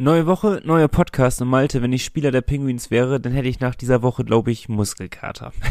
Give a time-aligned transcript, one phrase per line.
[0.00, 1.42] Neue Woche, neuer Podcast.
[1.42, 4.52] Und Malte, wenn ich Spieler der Penguins wäre, dann hätte ich nach dieser Woche, glaube
[4.52, 5.52] ich, Muskelkater.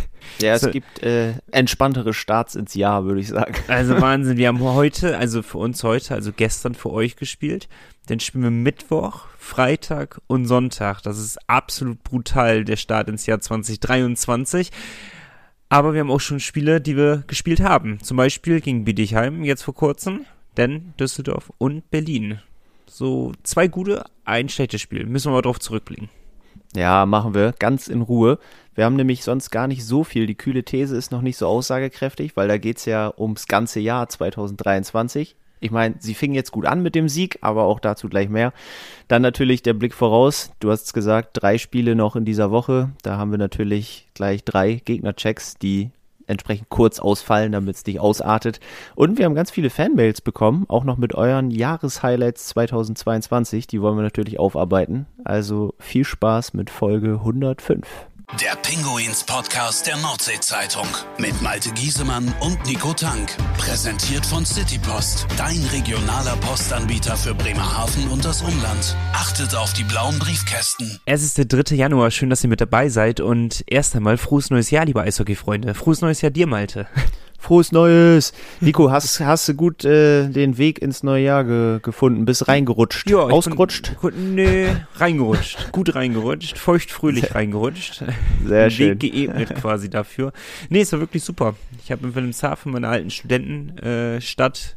[0.42, 0.72] Ja, es so.
[0.72, 3.54] gibt äh, entspanntere Starts ins Jahr, würde ich sagen.
[3.70, 7.70] Also Wahnsinn, wir haben heute, also für uns heute, also gestern für euch gespielt.
[8.08, 11.02] Dann spielen wir Mittwoch, Freitag und Sonntag.
[11.04, 14.72] Das ist absolut brutal, der Start ins Jahr 2023.
[15.70, 18.02] Aber wir haben auch schon Spiele, die wir gespielt haben.
[18.02, 20.26] Zum Beispiel gegen Bietigheim jetzt vor kurzem,
[20.58, 22.42] denn Düsseldorf und Berlin.
[22.98, 25.06] So zwei gute, ein schlechtes Spiel.
[25.06, 26.10] Müssen wir mal drauf zurückblicken.
[26.76, 28.40] Ja, machen wir ganz in Ruhe.
[28.74, 30.26] Wir haben nämlich sonst gar nicht so viel.
[30.26, 33.80] Die kühle These ist noch nicht so aussagekräftig, weil da geht es ja ums ganze
[33.80, 35.36] Jahr 2023.
[35.60, 38.52] Ich meine, sie fingen jetzt gut an mit dem Sieg, aber auch dazu gleich mehr.
[39.08, 40.52] Dann natürlich der Blick voraus.
[40.60, 42.90] Du hast gesagt, drei Spiele noch in dieser Woche.
[43.04, 45.92] Da haben wir natürlich gleich drei Gegnerchecks, die
[46.28, 48.60] entsprechend kurz ausfallen, damit es nicht ausartet.
[48.96, 53.68] Und wir haben ganz viele Fanmails bekommen, auch noch mit euren Jahreshighlights 2022.
[53.68, 55.08] Die wollen wir natürlich aufarbeiten.
[55.24, 57.88] Also viel Spaß mit Folge 105.
[58.36, 60.86] Der Pinguins Podcast der Nordsee-Zeitung
[61.18, 63.36] mit Malte Giesemann und Nico Tank.
[63.58, 68.96] Präsentiert von Citypost, dein regionaler Postanbieter für Bremerhaven und das Umland.
[69.14, 71.00] Achtet auf die blauen Briefkästen.
[71.06, 71.76] Es ist der 3.
[71.76, 72.12] Januar.
[72.12, 73.22] Schön, dass ihr mit dabei seid.
[73.22, 75.74] Und erst einmal frohes neues Jahr, liebe Eishockey-Freunde.
[75.74, 76.88] Frohes neues Jahr dir, Malte.
[77.38, 78.34] Frohes Neues.
[78.60, 82.26] Nico, hast, hast du gut äh, den Weg ins neue Jahr ge gefunden?
[82.26, 83.10] Bist reingerutscht?
[83.10, 83.96] Ja, Ausgerutscht?
[84.02, 85.58] Bin, nee, reingerutscht.
[85.72, 86.58] gut reingerutscht.
[86.58, 88.04] Feuchtfröhlich reingerutscht.
[88.46, 88.90] Sehr den schön.
[88.90, 90.34] Weg geebnet quasi dafür.
[90.70, 91.56] Nee, es war wirklich super.
[91.84, 94.77] Ich habe in Wilhelmshaven, meiner alten Studentenstadt, äh,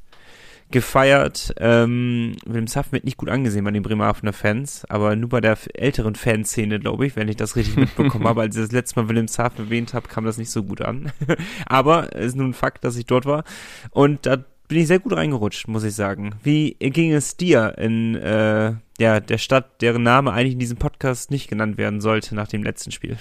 [0.71, 1.55] gefeiert.
[1.59, 6.15] Ähm, Wilhelmshaven wird nicht gut angesehen bei den Bremerhavener Fans, aber nur bei der älteren
[6.15, 8.43] Fanszene, glaube ich, wenn ich das richtig mitbekommen habe.
[8.43, 11.13] Als ich das letzte Mal Wilhelmshaven erwähnt habe, kam das nicht so gut an.
[11.67, 13.45] aber es ist nun ein Fakt, dass ich dort war.
[13.91, 14.37] Und da
[14.69, 16.37] bin ich sehr gut reingerutscht, muss ich sagen.
[16.45, 21.31] Wie ging es dir in äh, ja, der Stadt, deren Name eigentlich in diesem Podcast
[21.31, 23.17] nicht genannt werden sollte nach dem letzten Spiel?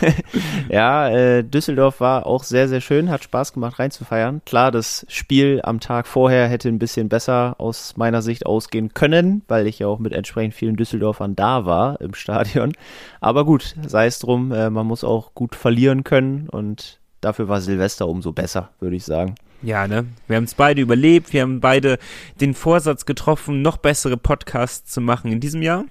[0.68, 4.42] ja, äh, Düsseldorf war auch sehr, sehr schön, hat Spaß gemacht reinzufeiern.
[4.44, 9.42] Klar, das Spiel am Tag vorher hätte ein bisschen besser aus meiner Sicht ausgehen können,
[9.46, 12.72] weil ich ja auch mit entsprechend vielen Düsseldorfern da war im Stadion.
[13.20, 17.60] Aber gut, sei es drum, äh, man muss auch gut verlieren können und dafür war
[17.60, 19.36] Silvester umso besser, würde ich sagen.
[19.62, 20.06] Ja, ne?
[20.26, 21.32] Wir haben es beide überlebt.
[21.32, 21.98] Wir haben beide
[22.40, 25.84] den Vorsatz getroffen, noch bessere Podcasts zu machen in diesem Jahr.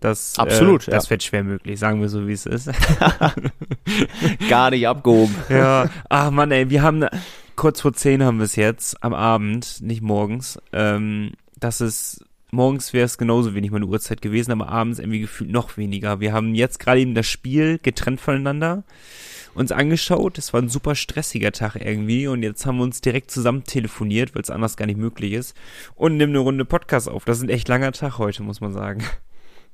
[0.00, 1.10] Das, Absolut, äh, das ja.
[1.10, 2.70] wird schwer möglich, sagen wir so, wie es ist.
[4.48, 5.34] Gar nicht abgehoben.
[5.50, 7.04] ja, ach man, ey, wir haben
[7.54, 10.58] kurz vor zehn haben wir es jetzt am Abend, nicht morgens.
[10.72, 15.50] Ähm, das ist morgens wäre es genauso wenig meine Uhrzeit gewesen, aber abends irgendwie gefühlt
[15.50, 16.20] noch weniger.
[16.20, 18.84] Wir haben jetzt gerade eben das Spiel getrennt voneinander
[19.54, 20.38] uns angeschaut.
[20.38, 24.34] Es war ein super stressiger Tag irgendwie und jetzt haben wir uns direkt zusammen telefoniert,
[24.34, 25.56] weil es anders gar nicht möglich ist
[25.94, 27.24] und nehmen eine Runde Podcast auf.
[27.24, 29.02] Das ist ein echt langer Tag heute, muss man sagen.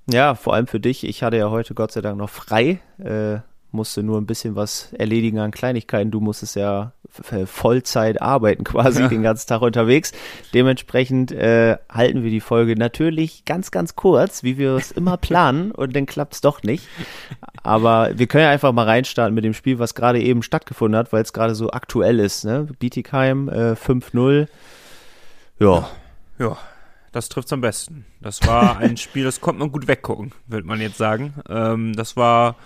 [0.08, 1.04] Ja, vor allem für dich.
[1.04, 2.80] Ich hatte ja heute Gott sei Dank noch frei.
[2.98, 3.40] Äh,
[3.72, 6.10] musste nur ein bisschen was erledigen an Kleinigkeiten.
[6.10, 6.92] Du musstest ja
[7.46, 9.08] Vollzeit arbeiten quasi ja.
[9.08, 10.12] den ganzen Tag unterwegs.
[10.54, 15.70] Dementsprechend äh, halten wir die Folge natürlich ganz, ganz kurz, wie wir es immer planen
[15.70, 16.86] und dann klappt es doch nicht.
[17.62, 21.12] Aber wir können ja einfach mal reinstarten mit dem Spiel, was gerade eben stattgefunden hat,
[21.12, 22.44] weil es gerade so aktuell ist.
[22.44, 22.68] Ne?
[22.78, 24.48] Bietigheim äh, 5-0.
[25.58, 25.88] Ja.
[26.38, 26.56] Ja.
[27.16, 28.04] Das trifft's am besten.
[28.20, 31.32] Das war ein Spiel, das konnte man gut weggucken, würde man jetzt sagen.
[31.48, 32.56] Ähm, das war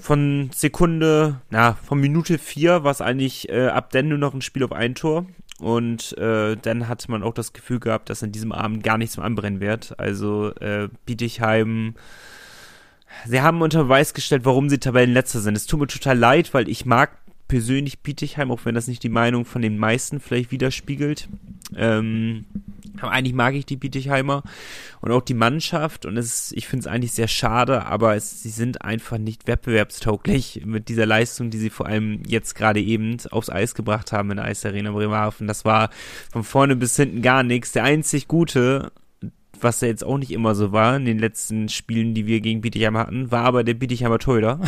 [0.00, 4.42] von Sekunde, na, von Minute vier war es eigentlich äh, ab dann nur noch ein
[4.42, 5.26] Spiel auf ein Tor.
[5.60, 9.16] Und äh, dann hatte man auch das Gefühl gehabt, dass in diesem Abend gar nichts
[9.18, 9.98] mehr anbrennen wird.
[9.98, 11.94] Also äh, Bietigheim,
[13.26, 15.56] sie haben unter Beweis gestellt, warum sie Tabellenletzter sind.
[15.56, 17.10] Es tut mir total leid, weil ich mag
[17.46, 21.28] persönlich Bietigheim, auch wenn das nicht die Meinung von den meisten vielleicht widerspiegelt.
[21.76, 22.46] Ähm,
[23.08, 24.42] eigentlich mag ich die Bietigheimer
[25.00, 28.50] und auch die Mannschaft und es, ich finde es eigentlich sehr schade, aber es, sie
[28.50, 33.50] sind einfach nicht wettbewerbstauglich mit dieser Leistung, die sie vor allem jetzt gerade eben aufs
[33.50, 35.46] Eis gebracht haben in der Eisarena Bremerhaven.
[35.46, 35.90] Das war
[36.32, 37.72] von vorne bis hinten gar nichts.
[37.72, 38.92] Der einzig Gute
[39.62, 42.60] was ja jetzt auch nicht immer so war in den letzten Spielen, die wir gegen
[42.60, 44.60] Bietigheim hatten, war aber der Bietigheimer Torhüter.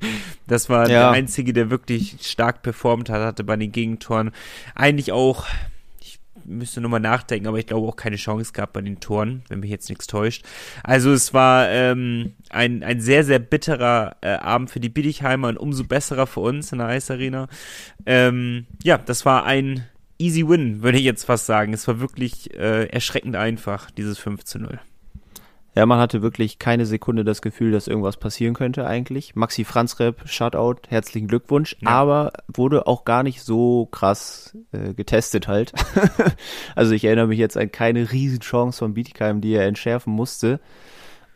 [0.46, 0.88] das war ja.
[0.88, 4.32] der einzige, der wirklich stark performt hat, hatte bei den Gegentoren
[4.74, 5.46] eigentlich auch,
[6.50, 9.70] müsste nochmal nachdenken, aber ich glaube auch keine Chance gehabt bei den Toren, wenn mich
[9.70, 10.44] jetzt nichts täuscht.
[10.82, 15.56] Also es war ähm, ein, ein sehr, sehr bitterer äh, Abend für die Bietigheimer und
[15.56, 17.48] umso besserer für uns in der Eisarena.
[18.06, 19.86] Ähm, ja, das war ein
[20.18, 21.72] easy win, würde ich jetzt fast sagen.
[21.72, 24.80] Es war wirklich äh, erschreckend einfach, dieses 5 zu 0.
[25.76, 29.36] Ja, man hatte wirklich keine Sekunde das Gefühl, dass irgendwas passieren könnte eigentlich.
[29.36, 31.90] Maxi Franzrep, Shutout, herzlichen Glückwunsch, ja.
[31.90, 35.72] aber wurde auch gar nicht so krass äh, getestet halt.
[36.74, 40.58] also ich erinnere mich jetzt an keine Riesenchance von Bietigheim, die er entschärfen musste.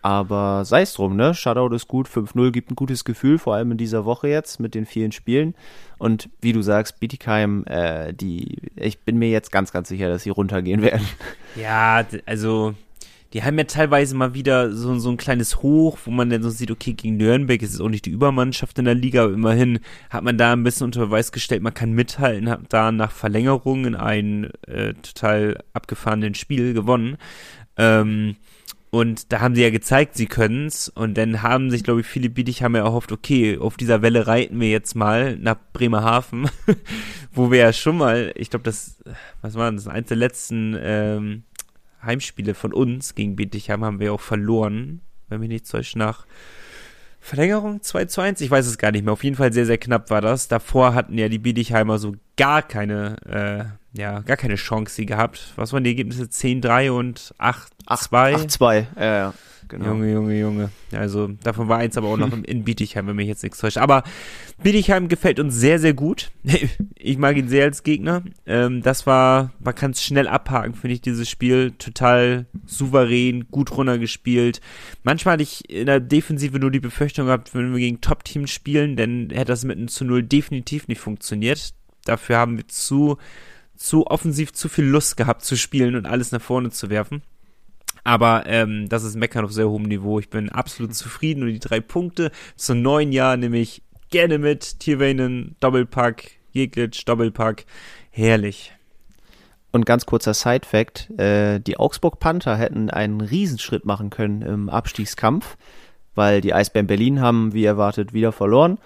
[0.02, 1.32] Aber sei es drum, ne?
[1.32, 4.74] Shutout ist gut, 5-0 gibt ein gutes Gefühl, vor allem in dieser Woche jetzt mit
[4.74, 5.54] den vielen Spielen.
[5.96, 10.24] Und wie du sagst, Bietigheim, äh, die, ich bin mir jetzt ganz, ganz sicher, dass
[10.24, 11.08] sie runtergehen werden.
[11.56, 12.74] Ja, also
[13.34, 16.50] die haben ja teilweise mal wieder so, so ein kleines Hoch, wo man dann so
[16.50, 19.80] sieht, okay, gegen Nürnberg ist es auch nicht die Übermannschaft in der Liga, aber immerhin
[20.08, 23.86] hat man da ein bisschen unter Beweis gestellt, man kann mithalten, hat da nach Verlängerung
[23.86, 27.16] in einem äh, total abgefahrenen Spiel gewonnen.
[27.76, 28.36] Ähm,
[28.90, 30.88] und da haben sie ja gezeigt, sie können's.
[30.88, 34.28] Und dann haben sich, glaube ich, viele Bietig haben ja erhofft, okay, auf dieser Welle
[34.28, 36.48] reiten wir jetzt mal nach Bremerhaven,
[37.32, 39.02] wo wir ja schon mal, ich glaube, das,
[39.42, 41.42] was war das, eins der letzten ähm,
[42.04, 46.26] Heimspiele von uns gegen Bietigheim haben wir auch verloren, wenn mich nicht täuscht, nach
[47.24, 49.14] Verlängerung 2 zu 1, ich weiß es gar nicht mehr.
[49.14, 50.46] Auf jeden Fall sehr, sehr knapp war das.
[50.48, 53.16] Davor hatten ja die Biedigheimer so gar keine,
[53.94, 55.54] äh, ja, gar keine Chance gehabt.
[55.56, 56.24] Was waren die Ergebnisse?
[56.24, 57.68] 10-3 und 8-2?
[57.88, 59.34] 8-2, ja, ja.
[59.68, 59.86] Genau.
[59.86, 60.70] Junge, Junge, Junge.
[60.92, 63.78] Also davon war eins aber auch noch in Bietigheim, wenn mich jetzt nichts täuscht.
[63.78, 64.04] Aber
[64.62, 66.30] Bietigheim gefällt uns sehr, sehr gut.
[67.06, 68.22] Ich mag ihn sehr als Gegner.
[68.46, 71.72] Ähm, das war, man kann es schnell abhaken, finde ich, dieses Spiel.
[71.72, 74.62] Total souverän, gut runtergespielt.
[75.02, 78.96] Manchmal hatte ich in der Defensive nur die Befürchtung gehabt, wenn wir gegen Top-Teams spielen,
[78.96, 81.74] dann hätte das mit einem zu Null definitiv nicht funktioniert.
[82.06, 83.18] Dafür haben wir zu,
[83.76, 87.22] zu offensiv zu viel Lust gehabt zu spielen und alles nach vorne zu werfen.
[88.04, 90.18] Aber ähm, das ist Meckern auf sehr hohem Niveau.
[90.18, 94.78] Ich bin absolut zufrieden und die drei Punkte zum neuen Jahr nehme ich gerne mit.
[94.78, 97.64] Tierweinen, Doppelpack, Jeglitsch, Doppelpack.
[98.10, 98.72] Herrlich.
[99.72, 105.56] Und ganz kurzer Side-Fact: äh, Die Augsburg Panther hätten einen Riesenschritt machen können im Abstiegskampf,
[106.14, 108.78] weil die Eisbären Berlin haben, wie erwartet, wieder verloren.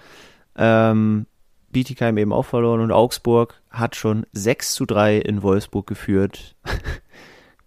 [0.57, 1.27] Ähm,
[1.71, 6.55] Bietigheim eben auch verloren und Augsburg hat schon 6 zu 3 in Wolfsburg geführt.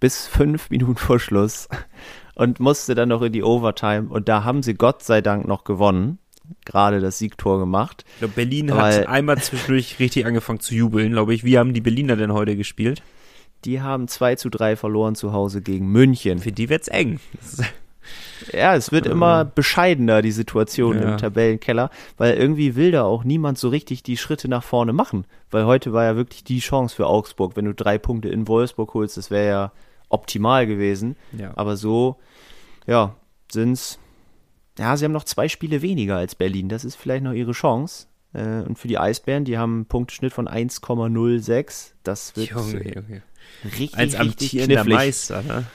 [0.03, 1.69] bis fünf Minuten vor Schluss
[2.35, 4.09] und musste dann noch in die Overtime.
[4.09, 6.19] Und da haben sie Gott sei Dank noch gewonnen.
[6.65, 8.05] Gerade das Siegtor gemacht.
[8.15, 11.45] Ich glaube, Berlin hat einmal zwischendurch richtig angefangen zu jubeln, glaube ich.
[11.45, 13.01] Wie haben die Berliner denn heute gespielt?
[13.65, 16.41] Die haben 2 zu 3 verloren zu Hause gegen München.
[16.41, 17.21] Für die wird's eng.
[18.53, 21.13] Ja, es wird immer bescheidener, die Situation ja.
[21.13, 25.27] im Tabellenkeller, weil irgendwie will da auch niemand so richtig die Schritte nach vorne machen.
[25.53, 27.55] Weil heute war ja wirklich die Chance für Augsburg.
[27.55, 29.73] Wenn du drei Punkte in Wolfsburg holst, das wäre ja
[30.13, 31.17] optimal gewesen.
[31.37, 31.53] Ja.
[31.57, 32.19] Aber so,
[32.87, 33.17] ja,
[33.51, 33.99] sind's.
[34.79, 36.69] Ja, sie haben noch zwei Spiele weniger als Berlin.
[36.69, 38.07] Das ist vielleicht noch ihre Chance.
[38.33, 41.93] Äh, und für die Eisbären, die haben einen Punkteschnitt von 1,06.
[42.03, 43.23] Das wird Junge, Junge.
[43.65, 45.67] richtig, Als amtierender Meister, ne?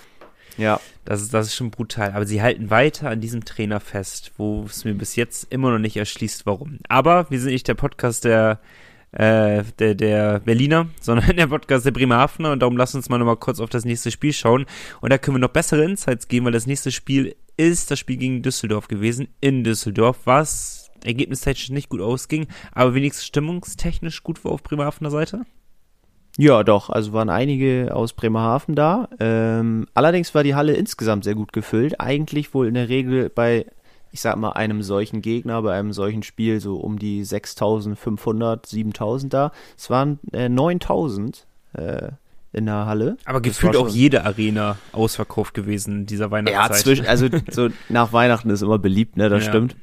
[0.58, 0.80] Ja.
[1.06, 2.12] Das ist, das ist schon brutal.
[2.14, 5.80] Aber sie halten weiter an diesem Trainer fest, wo es mir bis jetzt immer noch
[5.80, 6.80] nicht erschließt, warum.
[6.90, 8.60] Aber wir sind nicht der Podcast der
[9.18, 13.38] äh, der, der Berliner, sondern der Podcast der Bremerhavener und darum lass uns mal nochmal
[13.38, 14.66] kurz auf das nächste Spiel schauen
[15.02, 18.18] und da können wir noch bessere Insights geben, weil das nächste Spiel ist das Spiel
[18.18, 24.52] gegen Düsseldorf gewesen, in Düsseldorf, was ergebnistechnisch nicht gut ausging, aber wenigstens stimmungstechnisch gut war
[24.52, 25.46] auf Bremerhavener Seite.
[26.40, 26.92] Ja, doch.
[26.92, 29.10] Also waren einige aus Bremerhaven da.
[29.20, 32.00] Ähm, allerdings war die Halle insgesamt sehr gut gefüllt.
[32.00, 33.66] Eigentlich wohl in der Regel bei
[34.12, 39.34] ich sag mal, einem solchen Gegner, bei einem solchen Spiel so um die 6500, 7000
[39.34, 39.52] da.
[39.78, 42.10] Es waren äh, 9000 äh,
[42.54, 43.18] in der Halle.
[43.26, 46.72] Aber gefühlt auch jede Arena ausverkauft gewesen in dieser Weihnachtszeit.
[46.72, 49.50] Ja, zwischen, also so nach Weihnachten ist immer beliebt, ne, das ja.
[49.50, 49.76] stimmt.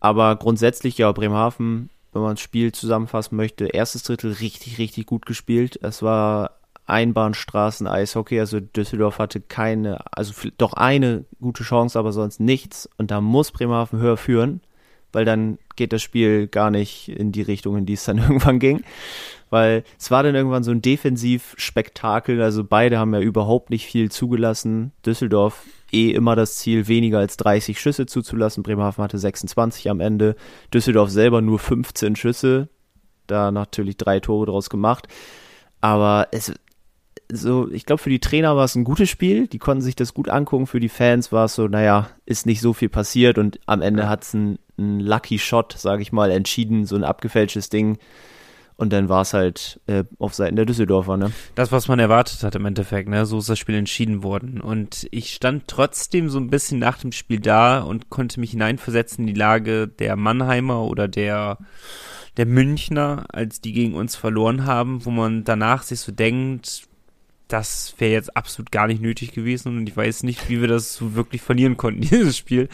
[0.00, 5.26] Aber grundsätzlich, ja, Bremerhaven, wenn man das Spiel zusammenfassen möchte, erstes Drittel richtig, richtig gut
[5.26, 5.78] gespielt.
[5.82, 6.59] Es war
[6.90, 8.38] Einbahnstraßen Eishockey.
[8.38, 12.88] Also Düsseldorf hatte keine, also doch eine gute Chance, aber sonst nichts.
[12.98, 14.60] Und da muss Bremerhaven höher führen,
[15.12, 18.58] weil dann geht das Spiel gar nicht in die Richtung, in die es dann irgendwann
[18.58, 18.82] ging.
[19.48, 22.40] Weil es war dann irgendwann so ein Defensivspektakel.
[22.42, 24.92] Also beide haben ja überhaupt nicht viel zugelassen.
[25.04, 28.62] Düsseldorf eh immer das Ziel, weniger als 30 Schüsse zuzulassen.
[28.62, 30.36] Bremerhaven hatte 26 am Ende.
[30.72, 32.68] Düsseldorf selber nur 15 Schüsse.
[33.26, 35.08] Da natürlich drei Tore draus gemacht.
[35.80, 36.52] Aber es,
[37.32, 39.46] so, ich glaube, für die Trainer war es ein gutes Spiel.
[39.46, 40.66] Die konnten sich das gut angucken.
[40.66, 44.08] Für die Fans war es so, naja, ist nicht so viel passiert und am Ende
[44.08, 47.98] hat es ein, Lucky Shot, sage ich mal, entschieden, so ein abgefälschtes Ding.
[48.76, 51.32] Und dann war es halt äh, auf Seiten der Düsseldorfer, ne?
[51.54, 53.26] Das, was man erwartet hat im Endeffekt, ne?
[53.26, 54.58] So ist das Spiel entschieden worden.
[54.58, 59.28] Und ich stand trotzdem so ein bisschen nach dem Spiel da und konnte mich hineinversetzen
[59.28, 61.58] in die Lage der Mannheimer oder der,
[62.38, 66.88] der Münchner, als die gegen uns verloren haben, wo man danach sich so denkt,
[67.52, 70.94] das wäre jetzt absolut gar nicht nötig gewesen und ich weiß nicht, wie wir das
[70.94, 72.68] so wirklich verlieren konnten, dieses Spiel.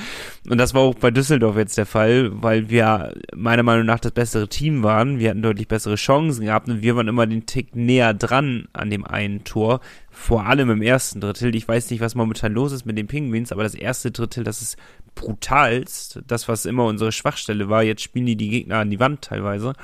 [0.49, 4.13] Und das war auch bei Düsseldorf jetzt der Fall, weil wir meiner Meinung nach das
[4.13, 5.19] bessere Team waren.
[5.19, 8.91] Wir hatten deutlich bessere Chancen gehabt und wir waren immer den Tick näher dran an
[8.91, 9.81] dem einen Tor.
[10.11, 11.55] Vor allem im ersten Drittel.
[11.55, 14.63] Ich weiß nicht, was momentan los ist mit den Penguins, aber das erste Drittel, das
[14.63, 14.77] ist
[15.15, 16.21] brutalst.
[16.27, 17.83] Das, was immer unsere Schwachstelle war.
[17.83, 19.75] Jetzt spielen die die Gegner an die Wand teilweise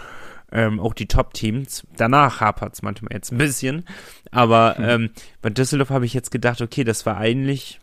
[0.52, 1.86] ähm, auch die Top-Teams.
[1.96, 3.84] Danach hapert es manchmal jetzt ein bisschen.
[4.30, 4.84] Aber hm.
[4.88, 7.80] ähm, bei Düsseldorf habe ich jetzt gedacht, okay, das war eigentlich,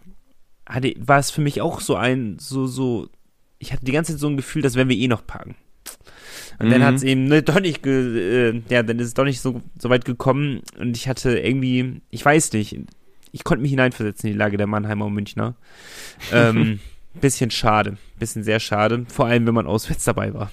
[0.67, 3.09] hatte, war es für mich auch so ein, so, so,
[3.57, 5.55] ich hatte die ganze Zeit so ein Gefühl, das werden wir eh noch packen.
[6.59, 6.71] Und mhm.
[6.71, 9.41] dann hat es eben ne, doch nicht, ge, äh, ja, dann ist es doch nicht
[9.41, 12.77] so, so weit gekommen und ich hatte irgendwie, ich weiß nicht,
[13.31, 15.55] ich konnte mich hineinversetzen in die Lage der Mannheimer und Münchner.
[16.33, 16.79] Ähm,
[17.21, 20.51] bisschen schade, bisschen sehr schade, vor allem wenn man auswärts dabei war.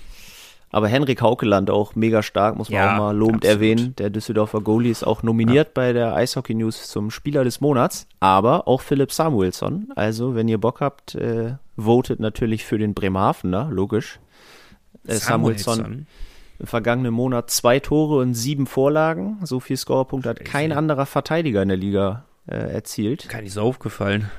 [0.71, 3.55] Aber Henrik Haukeland auch mega stark, muss man ja, auch mal lobend absolut.
[3.55, 3.97] erwähnen.
[3.97, 5.73] Der Düsseldorfer Goalie ist auch nominiert ja.
[5.75, 8.09] bei der Eishockey News zum Spieler des Monats.
[8.21, 9.89] Aber auch Philipp Samuelsson.
[9.95, 14.19] Also, wenn ihr Bock habt, äh, votet natürlich für den Bremerhavener, logisch.
[15.07, 15.77] Äh, Samuelsson.
[15.77, 16.07] Samuelsson.
[16.59, 19.39] Im vergangenen Monat zwei Tore und sieben Vorlagen.
[19.45, 23.29] So viel Scorerpunkte hat kein anderer Verteidiger in der Liga äh, erzielt.
[23.29, 24.31] Gar nicht so aufgefallen.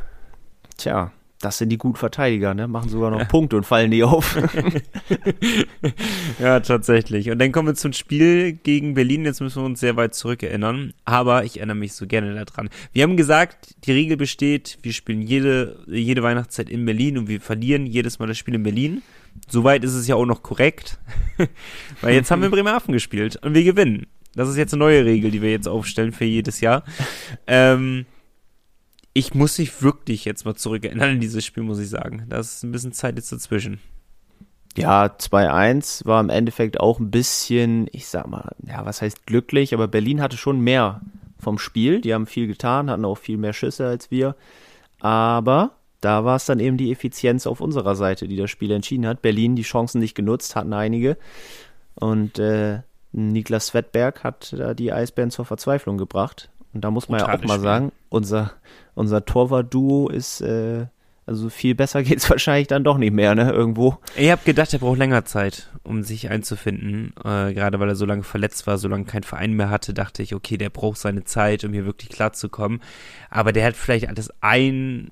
[0.78, 2.68] Tja, das sind die guten Verteidiger, ne?
[2.68, 4.36] Machen sogar noch Punkte und fallen nie auf.
[6.40, 7.30] ja, tatsächlich.
[7.30, 9.24] Und dann kommen wir zum Spiel gegen Berlin.
[9.24, 10.94] Jetzt müssen wir uns sehr weit zurück erinnern.
[11.06, 12.70] Aber ich erinnere mich so gerne daran.
[12.92, 17.40] Wir haben gesagt, die Regel besteht, wir spielen jede, jede Weihnachtszeit in Berlin und wir
[17.40, 19.04] verlieren jedes Mal das Spiel in Berlin.
[19.48, 20.98] Soweit ist es ja auch noch korrekt.
[22.02, 24.08] Weil jetzt haben wir in Bremerhaven gespielt und wir gewinnen.
[24.34, 26.84] Das ist jetzt eine neue Regel, die wir jetzt aufstellen für jedes Jahr.
[27.46, 28.06] Ähm,
[29.18, 32.28] ich muss mich wirklich jetzt mal zurückerinnern an dieses Spiel, muss ich sagen.
[32.30, 33.80] Da ist ein bisschen Zeit jetzt dazwischen.
[34.78, 39.74] Ja, 2-1 war im Endeffekt auch ein bisschen, ich sag mal, ja, was heißt glücklich,
[39.74, 41.02] aber Berlin hatte schon mehr
[41.40, 42.00] vom Spiel.
[42.00, 44.36] Die haben viel getan, hatten auch viel mehr Schüsse als wir.
[45.00, 49.08] Aber da war es dann eben die Effizienz auf unserer Seite, die das Spiel entschieden
[49.08, 49.24] hat.
[49.24, 51.18] Berlin die Chancen nicht genutzt, hatten einige.
[51.96, 52.82] Und äh,
[53.14, 56.52] Niklas Svetberg hat da die Eisbären zur Verzweiflung gebracht.
[56.78, 57.60] Und da muss man ja auch mal Spiel.
[57.60, 58.52] sagen, unser,
[58.94, 60.86] unser Torwart-Duo ist, äh,
[61.26, 63.98] also viel besser geht's wahrscheinlich dann doch nicht mehr, ne, irgendwo.
[64.16, 67.16] Ich habe gedacht, er braucht länger Zeit, um sich einzufinden.
[67.18, 70.22] Äh, gerade weil er so lange verletzt war, so lange keinen Verein mehr hatte, dachte
[70.22, 72.80] ich, okay, der braucht seine Zeit, um hier wirklich klar zu kommen.
[73.32, 75.10] Aber der hat vielleicht alles ein,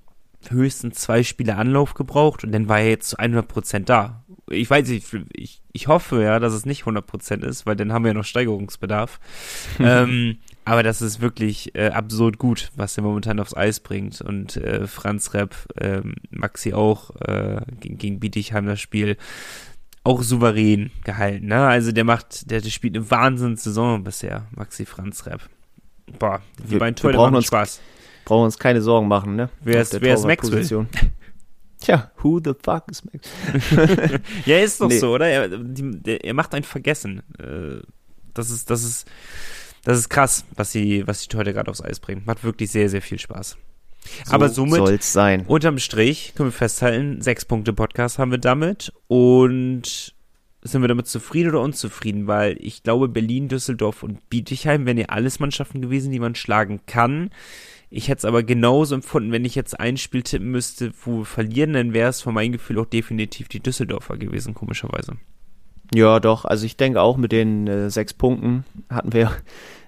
[0.52, 4.24] höchstens zwei Spiele Anlauf gebraucht und dann war er jetzt zu 100 Prozent da.
[4.52, 7.92] Ich weiß nicht, ich, ich hoffe ja, dass es nicht 100 Prozent ist, weil dann
[7.92, 9.20] haben wir ja noch Steigerungsbedarf.
[9.80, 14.20] ähm, aber das ist wirklich äh, absurd gut, was er momentan aufs Eis bringt.
[14.22, 19.16] Und äh, Franz Repp, äh, Maxi auch äh, gegen, gegen Bietigheim das Spiel
[20.04, 21.48] auch souverän gehalten.
[21.48, 21.68] Ne?
[21.68, 25.42] Also der macht, der, der spielt eine Wahnsinnssaison bisher, Maxi Franz Repp.
[26.18, 27.80] Boah, die wir, beiden Tore machen uns, Spaß.
[28.26, 29.50] Brauchen uns keine Sorgen machen, ne?
[29.64, 30.88] Wer ist, wer ist Maxwell?
[31.82, 34.20] Tja, who the fuck is Maxwell?
[34.46, 34.98] ja, ist doch nee.
[34.98, 35.28] so, oder?
[35.28, 37.22] Er, die, er macht einen vergessen.
[37.38, 37.86] Äh,
[38.34, 39.08] das ist, das ist
[39.86, 42.24] das ist krass, was sie, was die heute gerade aufs Eis bringen.
[42.26, 43.56] Macht wirklich sehr, sehr viel Spaß.
[44.26, 45.46] So Aber somit, soll's sein.
[45.48, 50.14] unterm Strich, können wir festhalten, sechs Punkte Podcast haben wir damit und
[50.62, 52.26] sind wir damit zufrieden oder unzufrieden?
[52.26, 56.82] Weil ich glaube, Berlin, Düsseldorf und Bietigheim wären ja alles Mannschaften gewesen, die man schlagen
[56.88, 57.30] kann.
[57.92, 61.26] Ich hätte es aber genauso empfunden, wenn ich jetzt ein Spiel tippen müsste, wo wir
[61.26, 65.18] verlieren, dann wäre es von meinem Gefühl auch definitiv die Düsseldorfer gewesen, komischerweise.
[65.94, 66.46] Ja, doch.
[66.46, 69.32] Also ich denke auch mit den äh, sechs Punkten hatten wir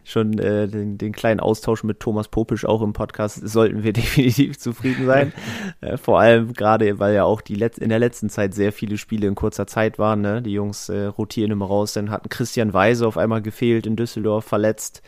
[0.08, 4.58] schon äh, den, den kleinen Austausch mit Thomas Popisch auch im Podcast, sollten wir definitiv
[4.58, 5.34] zufrieden sein.
[5.82, 8.98] äh, vor allem gerade, weil ja auch die Let in der letzten Zeit sehr viele
[8.98, 10.22] Spiele in kurzer Zeit waren.
[10.22, 10.42] Ne?
[10.42, 11.94] Die Jungs äh, rotieren immer raus.
[11.94, 15.02] Dann hatten Christian Weise auf einmal gefehlt in Düsseldorf, verletzt,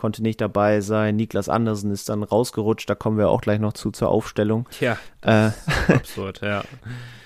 [0.00, 1.16] konnte nicht dabei sein.
[1.16, 2.88] Niklas Andersen ist dann rausgerutscht.
[2.88, 4.66] Da kommen wir auch gleich noch zu zur Aufstellung.
[4.70, 5.50] Tja, äh,
[5.92, 6.64] absurd, ja.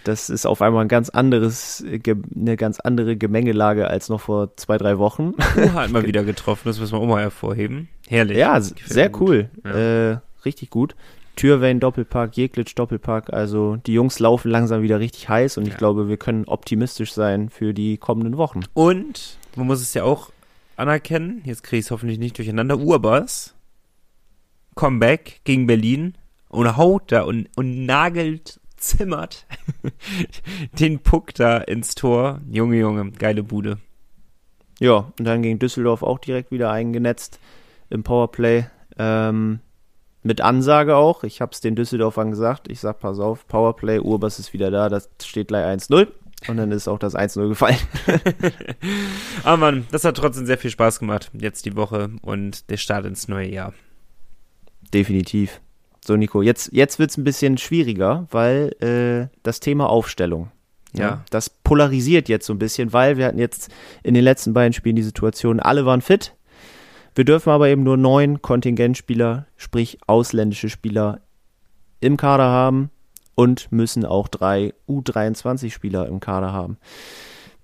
[0.02, 4.76] Das ist auf einmal ein ganz anderes, eine ganz andere Gemengelage als noch vor zwei,
[4.76, 5.34] drei Wochen.
[5.72, 7.88] hat mal wieder getroffen, das müssen wir auch mal hervorheben.
[8.08, 8.38] Herrlich.
[8.38, 9.50] Ja, sehr cool.
[9.64, 10.10] Ja.
[10.10, 10.96] Äh, richtig gut.
[11.36, 13.32] Türwein Doppelpack, Jeglitsch Doppelpack.
[13.32, 15.70] Also die Jungs laufen langsam wieder richtig heiß und ja.
[15.70, 18.62] ich glaube, wir können optimistisch sein für die kommenden Wochen.
[18.74, 20.30] Und man muss es ja auch
[20.78, 23.54] anerkennen, jetzt kriege ich es hoffentlich nicht durcheinander, Urbas,
[24.74, 26.14] Comeback gegen Berlin
[26.48, 29.46] und haut da und, und nagelt zimmert
[30.78, 32.40] den Puck da ins Tor.
[32.50, 33.78] Junge, Junge, geile Bude.
[34.80, 37.38] Ja, und dann gegen Düsseldorf auch direkt wieder eingenetzt
[37.90, 38.66] im Powerplay.
[38.98, 39.60] Ähm,
[40.22, 41.22] mit Ansage auch.
[41.22, 42.70] Ich habe es den Düsseldorfern gesagt.
[42.70, 44.88] Ich sag, pass auf, Powerplay, Urbas ist wieder da.
[44.88, 46.08] Das steht gleich 1-0.
[46.48, 47.76] Und dann ist auch das 1-0 gefallen.
[49.44, 51.30] Aber Mann, das hat trotzdem sehr viel Spaß gemacht.
[51.32, 53.72] Jetzt die Woche und der Start ins neue Jahr.
[54.92, 55.60] definitiv.
[56.04, 60.50] So, Nico, jetzt, jetzt wird es ein bisschen schwieriger, weil äh, das Thema Aufstellung.
[60.92, 61.00] Ja.
[61.00, 61.24] ja.
[61.30, 63.70] Das polarisiert jetzt so ein bisschen, weil wir hatten jetzt
[64.02, 66.34] in den letzten beiden Spielen die Situation, alle waren fit.
[67.14, 71.20] Wir dürfen aber eben nur neun Kontingentspieler, sprich ausländische Spieler
[72.00, 72.90] im Kader haben
[73.34, 76.78] und müssen auch drei U23-Spieler im Kader haben.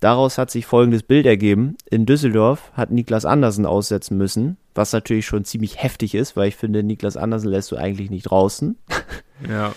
[0.01, 1.77] Daraus hat sich folgendes Bild ergeben.
[1.91, 6.57] In Düsseldorf hat Niklas Andersen aussetzen müssen, was natürlich schon ziemlich heftig ist, weil ich
[6.57, 8.79] finde, Niklas Andersen lässt du eigentlich nicht draußen.
[9.49, 9.73] Ja.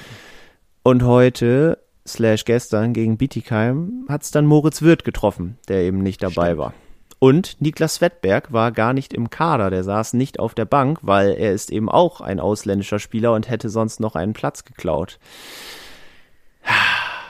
[0.84, 6.22] Und heute, slash gestern, gegen Bietigheim, hat es dann Moritz Wirth getroffen, der eben nicht
[6.22, 6.58] dabei Stimmt.
[6.58, 6.74] war.
[7.20, 11.32] Und Niklas Wettberg war gar nicht im Kader, der saß nicht auf der Bank, weil
[11.32, 15.20] er ist eben auch ein ausländischer Spieler und hätte sonst noch einen Platz geklaut.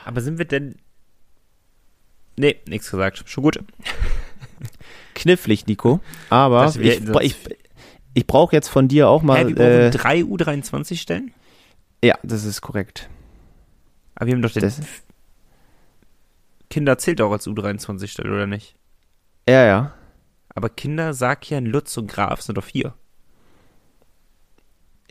[0.05, 0.75] Aber sind wir denn
[2.35, 3.23] Nee, nichts gesagt.
[3.27, 3.59] Schon gut.
[5.15, 5.99] Knifflig, Nico.
[6.29, 7.35] Aber das, ich, ich,
[8.13, 9.47] ich brauche jetzt von dir auch mal.
[9.47, 11.31] Hä, wir äh, drei U23 stellen?
[12.03, 13.09] Ja, das ist korrekt.
[14.15, 14.63] Aber wir haben doch den.
[14.63, 14.81] Das
[16.69, 18.75] Kinder zählt auch als U23 Stelle, oder nicht?
[19.47, 19.93] Ja, ja.
[20.55, 22.95] Aber Kinder, Sakian, Lutz und Graf sind doch vier.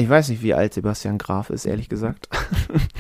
[0.03, 2.29] Ich weiß nicht, wie alt Sebastian Graf ist, ehrlich gesagt.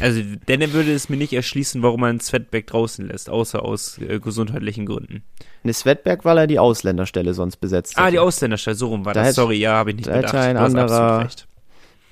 [0.00, 3.98] Also, denn er würde es mir nicht erschließen, warum man Svetberg draußen lässt, außer aus
[3.98, 5.22] äh, gesundheitlichen Gründen.
[5.62, 8.04] Ne, Svetberg, weil er die Ausländerstelle sonst besetzt hat.
[8.04, 9.28] Ah, die Ausländerstelle, so rum war da das.
[9.28, 10.32] Hätte, Sorry, ja, habe ich nicht da bedacht.
[10.34, 11.28] Hätte ein anderer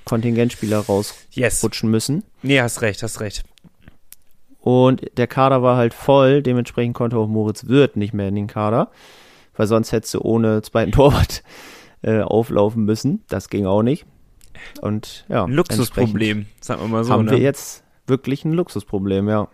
[0.05, 1.91] Kontingentspieler rausrutschen yes.
[1.91, 2.23] müssen.
[2.41, 3.43] Nee, hast recht, hast recht.
[4.59, 8.47] Und der Kader war halt voll, dementsprechend konnte auch Moritz Wirth nicht mehr in den
[8.47, 8.89] Kader,
[9.55, 11.43] weil sonst hättest du ohne zweiten Torwart
[12.01, 13.23] äh, auflaufen müssen.
[13.27, 14.05] Das ging auch nicht.
[14.81, 15.45] Und ja.
[15.45, 17.13] Luxusproblem, sagen wir mal so.
[17.13, 17.31] Haben ne?
[17.31, 19.47] wir jetzt wirklich ein Luxusproblem, ja.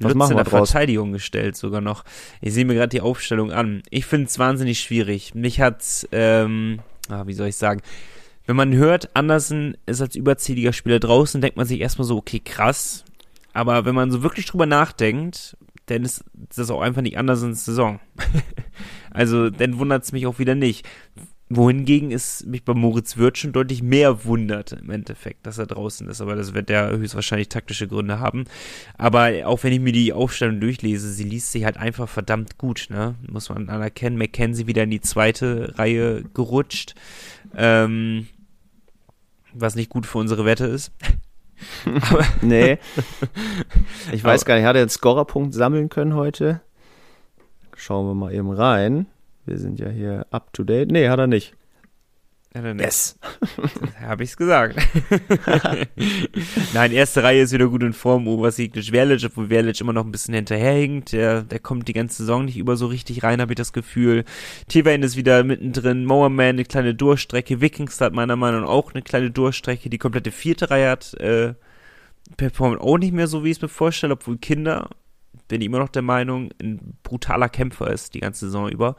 [0.00, 0.70] Was Lutz machen wir in der draus?
[0.70, 2.04] Verteidigung gestellt sogar noch.
[2.40, 3.82] Ich sehe mir gerade die Aufstellung an.
[3.90, 5.34] Ich finde es wahnsinnig schwierig.
[5.34, 7.80] Mich hat, ähm, ah, wie soll ich sagen,
[8.46, 12.40] wenn man hört, Andersen ist als überzähliger Spieler draußen, denkt man sich erstmal so, okay,
[12.42, 13.04] krass.
[13.52, 16.24] Aber wenn man so wirklich drüber nachdenkt, dann ist
[16.54, 17.98] das auch einfach nicht Andersens Saison.
[19.10, 20.86] also, dann wundert es mich auch wieder nicht.
[21.50, 26.06] Wohingegen es mich bei Moritz Wirth schon deutlich mehr wundert im Endeffekt, dass er draußen
[26.08, 26.20] ist.
[26.20, 28.44] Aber das wird ja höchstwahrscheinlich taktische Gründe haben.
[28.98, 32.88] Aber auch wenn ich mir die Aufstellung durchlese, sie liest sich halt einfach verdammt gut,
[32.90, 33.14] ne?
[33.26, 34.18] Muss man anerkennen.
[34.18, 36.94] McKenzie wieder in die zweite Reihe gerutscht.
[37.56, 38.28] Ähm,
[39.54, 40.92] was nicht gut für unsere Wette ist.
[42.10, 42.78] Aber nee.
[44.12, 46.60] Ich weiß gar nicht, hat er einen Scorerpunkt sammeln können heute?
[47.74, 49.06] Schauen wir mal eben rein.
[49.48, 50.90] Wir sind ja hier up to date.
[50.90, 51.54] Nee, hat er nicht.
[52.54, 52.84] Hat er nicht.
[52.84, 53.18] Yes.
[54.00, 54.76] Habe ich's gesagt.
[56.74, 58.28] Nein, erste Reihe ist wieder gut in Form.
[58.28, 61.12] Obersieglich Verlic, obwohl Verlic immer noch ein bisschen hinterherhinkt.
[61.12, 64.24] Der, der kommt die ganze Saison nicht über so richtig rein, habe ich das Gefühl.
[64.68, 66.04] Tivane ist wieder mittendrin.
[66.04, 67.60] Mowerman eine kleine Durchstrecke.
[67.60, 69.88] Vikings hat meiner Meinung nach auch eine kleine Durchstrecke.
[69.88, 71.54] Die komplette vierte Reihe hat äh,
[72.36, 74.90] performt auch nicht mehr so, wie ich es mir vorstelle, obwohl Kinder
[75.48, 78.96] bin ich immer noch der Meinung, ein brutaler Kämpfer ist die ganze Saison über.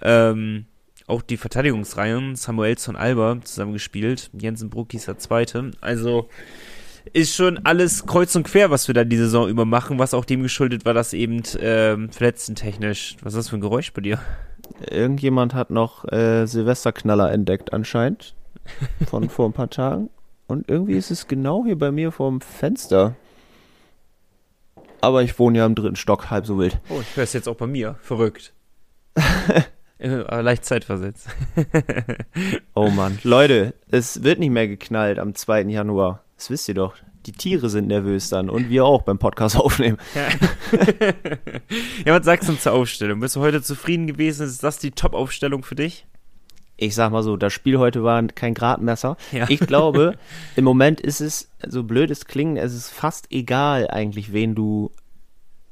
[0.00, 0.66] Ähm,
[1.06, 5.70] auch die Verteidigungsreihen, Samuelsson Alba zusammengespielt, Jensen Bruckis der Zweite.
[5.80, 6.28] Also
[7.12, 10.24] ist schon alles kreuz und quer, was wir da die Saison über machen, was auch
[10.24, 13.16] dem geschuldet war, dass eben ähm, verletztentechnisch.
[13.22, 14.18] Was ist das für ein Geräusch bei dir?
[14.90, 18.34] Irgendjemand hat noch äh, Silvesterknaller entdeckt anscheinend
[19.06, 20.10] von vor ein paar Tagen.
[20.48, 23.14] Und irgendwie ist es genau hier bei mir vorm Fenster
[25.00, 26.78] aber ich wohne ja im dritten Stock, halb so wild.
[26.88, 27.96] Oh, ich höre es jetzt auch bei mir.
[28.00, 28.52] Verrückt.
[29.98, 31.28] aber leicht zeitversetzt.
[32.74, 33.18] oh Mann.
[33.22, 35.62] Leute, es wird nicht mehr geknallt am 2.
[35.62, 36.22] Januar.
[36.36, 36.94] Das wisst ihr doch.
[37.26, 39.98] Die Tiere sind nervös dann und wir auch beim Podcast aufnehmen.
[40.14, 40.28] Ja,
[42.04, 43.20] ja was sagst du zur Aufstellung?
[43.20, 44.46] Bist du heute zufrieden gewesen?
[44.46, 46.06] Ist das die Top-Aufstellung für dich?
[46.76, 49.16] Ich sag mal so, das Spiel heute war kein Gradmesser.
[49.32, 49.46] Ja.
[49.48, 50.16] Ich glaube,
[50.56, 54.90] im Moment ist es, so blöd es klingt, es ist fast egal eigentlich, wen du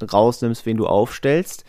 [0.02, 1.64] rausnimmst, wen du aufstellst.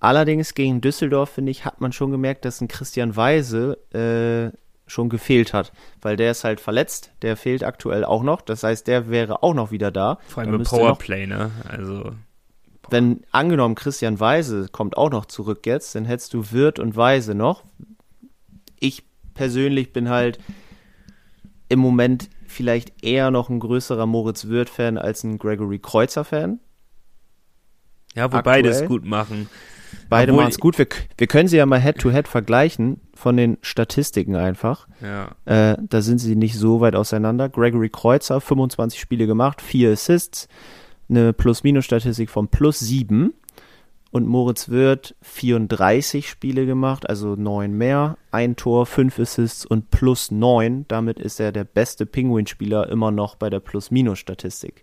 [0.00, 5.08] Allerdings gegen Düsseldorf, finde ich, hat man schon gemerkt, dass ein Christian Weise äh, schon
[5.08, 9.10] gefehlt hat, weil der ist halt verletzt, der fehlt aktuell auch noch, das heißt, der
[9.10, 10.18] wäre auch noch wieder da.
[10.28, 11.50] Vor allem im Powerplay, ne?
[11.68, 12.12] Also
[12.90, 17.34] wenn angenommen Christian Weise kommt auch noch zurück jetzt, dann hättest du Wirt und Weise
[17.34, 17.64] noch,
[18.80, 20.38] ich persönlich bin halt
[21.68, 26.60] im Moment vielleicht eher noch ein größerer Moritz Wirth-Fan als ein Gregory Kreuzer-Fan.
[28.14, 29.48] Ja, wo beide es gut machen.
[30.08, 30.78] Beide machen es gut.
[30.78, 30.86] Wir,
[31.16, 34.88] wir können sie ja mal Head-to-Head -head vergleichen von den Statistiken einfach.
[35.02, 35.34] Ja.
[35.44, 37.48] Äh, da sind sie nicht so weit auseinander.
[37.48, 40.48] Gregory Kreuzer, 25 Spiele gemacht, 4 Assists,
[41.08, 43.34] eine Plus-Minus-Statistik von plus 7.
[44.10, 50.30] und Moritz Wirth 34 Spiele gemacht, also neun mehr, ein Tor, fünf Assists und plus
[50.30, 50.86] neun.
[50.88, 54.82] Damit ist er der beste Pinguinspieler immer noch bei der Plus-Minus-Statistik.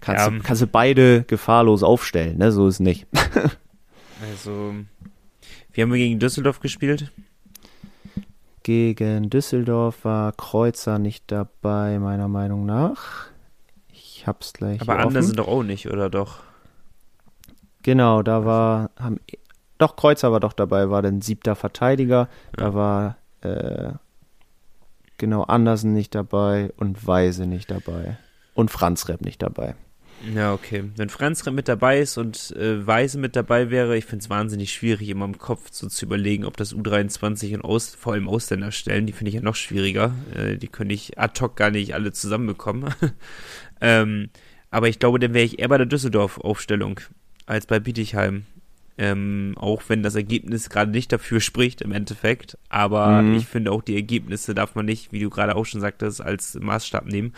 [0.00, 0.30] Kannst, ja.
[0.30, 2.52] du, kannst du beide gefahrlos aufstellen, ne?
[2.52, 3.06] So ist nicht.
[4.30, 4.74] also,
[5.72, 7.10] wie haben wir gegen Düsseldorf gespielt?
[8.62, 13.26] Gegen Düsseldorf war Kreuzer nicht dabei, meiner Meinung nach.
[13.92, 14.80] Ich hab's gleich.
[14.80, 16.38] Aber andere sind doch auch nicht, oder doch?
[17.84, 19.20] Genau, da war, haben,
[19.78, 22.28] doch, Kreuzer war doch dabei, war dann siebter Verteidiger.
[22.56, 22.56] Ja.
[22.56, 23.92] Da war, äh,
[25.18, 28.16] genau, Andersen nicht dabei und Weise nicht dabei.
[28.54, 29.74] Und Franz Repp nicht dabei.
[30.34, 30.84] Ja, okay.
[30.96, 34.72] Wenn Franz mit dabei ist und äh, Weise mit dabei wäre, ich finde es wahnsinnig
[34.72, 38.72] schwierig, immer im Kopf so zu überlegen, ob das U23 und Aus, vor allem Ausländer
[38.72, 40.14] stellen, die finde ich ja noch schwieriger.
[40.34, 42.94] Äh, die könnte ich ad hoc gar nicht alle zusammenbekommen.
[43.82, 44.30] ähm,
[44.70, 47.00] aber ich glaube, dann wäre ich eher bei der Düsseldorf-Aufstellung
[47.46, 48.46] als bei Bietigheim.
[48.96, 52.56] Ähm, auch wenn das Ergebnis gerade nicht dafür spricht im Endeffekt.
[52.68, 53.34] Aber mhm.
[53.34, 56.54] ich finde auch die Ergebnisse darf man nicht, wie du gerade auch schon sagtest, als
[56.54, 57.32] Maßstab nehmen,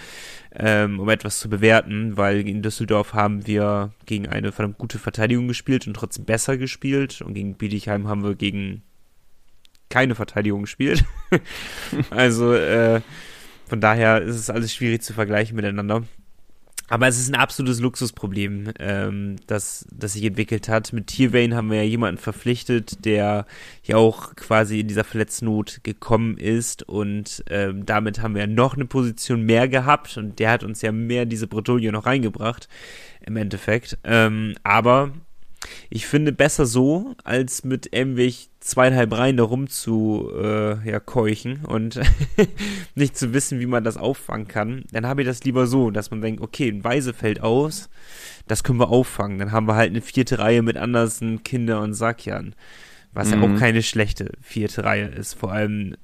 [0.54, 5.48] ähm, um etwas zu bewerten, weil in Düsseldorf haben wir gegen eine verdammt gute Verteidigung
[5.48, 7.22] gespielt und trotzdem besser gespielt.
[7.22, 8.82] Und gegen Bietigheim haben wir gegen
[9.88, 11.06] keine Verteidigung gespielt.
[12.10, 13.00] also äh,
[13.66, 16.02] von daher ist es alles schwierig zu vergleichen miteinander.
[16.88, 20.92] Aber es ist ein absolutes Luxusproblem, ähm, das, das sich entwickelt hat.
[20.92, 23.46] Mit Tiervane haben wir ja jemanden verpflichtet, der
[23.82, 28.74] ja auch quasi in dieser Verletznot gekommen ist und ähm, damit haben wir ja noch
[28.74, 32.68] eine Position mehr gehabt und der hat uns ja mehr diese Bretouille noch reingebracht
[33.20, 33.98] im Endeffekt.
[34.04, 35.12] Ähm, aber
[35.90, 41.64] ich finde besser so, als mit irgendwelch zweieinhalb Reihen da rum zu äh, ja, keuchen
[41.64, 42.00] und
[42.94, 44.84] nicht zu wissen, wie man das auffangen kann.
[44.92, 47.88] Dann habe ich das lieber so, dass man denkt, okay, ein Weise fällt aus,
[48.46, 49.38] das können wir auffangen.
[49.38, 52.54] Dann haben wir halt eine vierte Reihe mit Andersen, Kinder und Sakian.
[53.12, 53.34] Was mhm.
[53.34, 53.58] ja auch mhm.
[53.58, 55.34] keine schlechte vierte Reihe ist.
[55.34, 55.96] Vor allem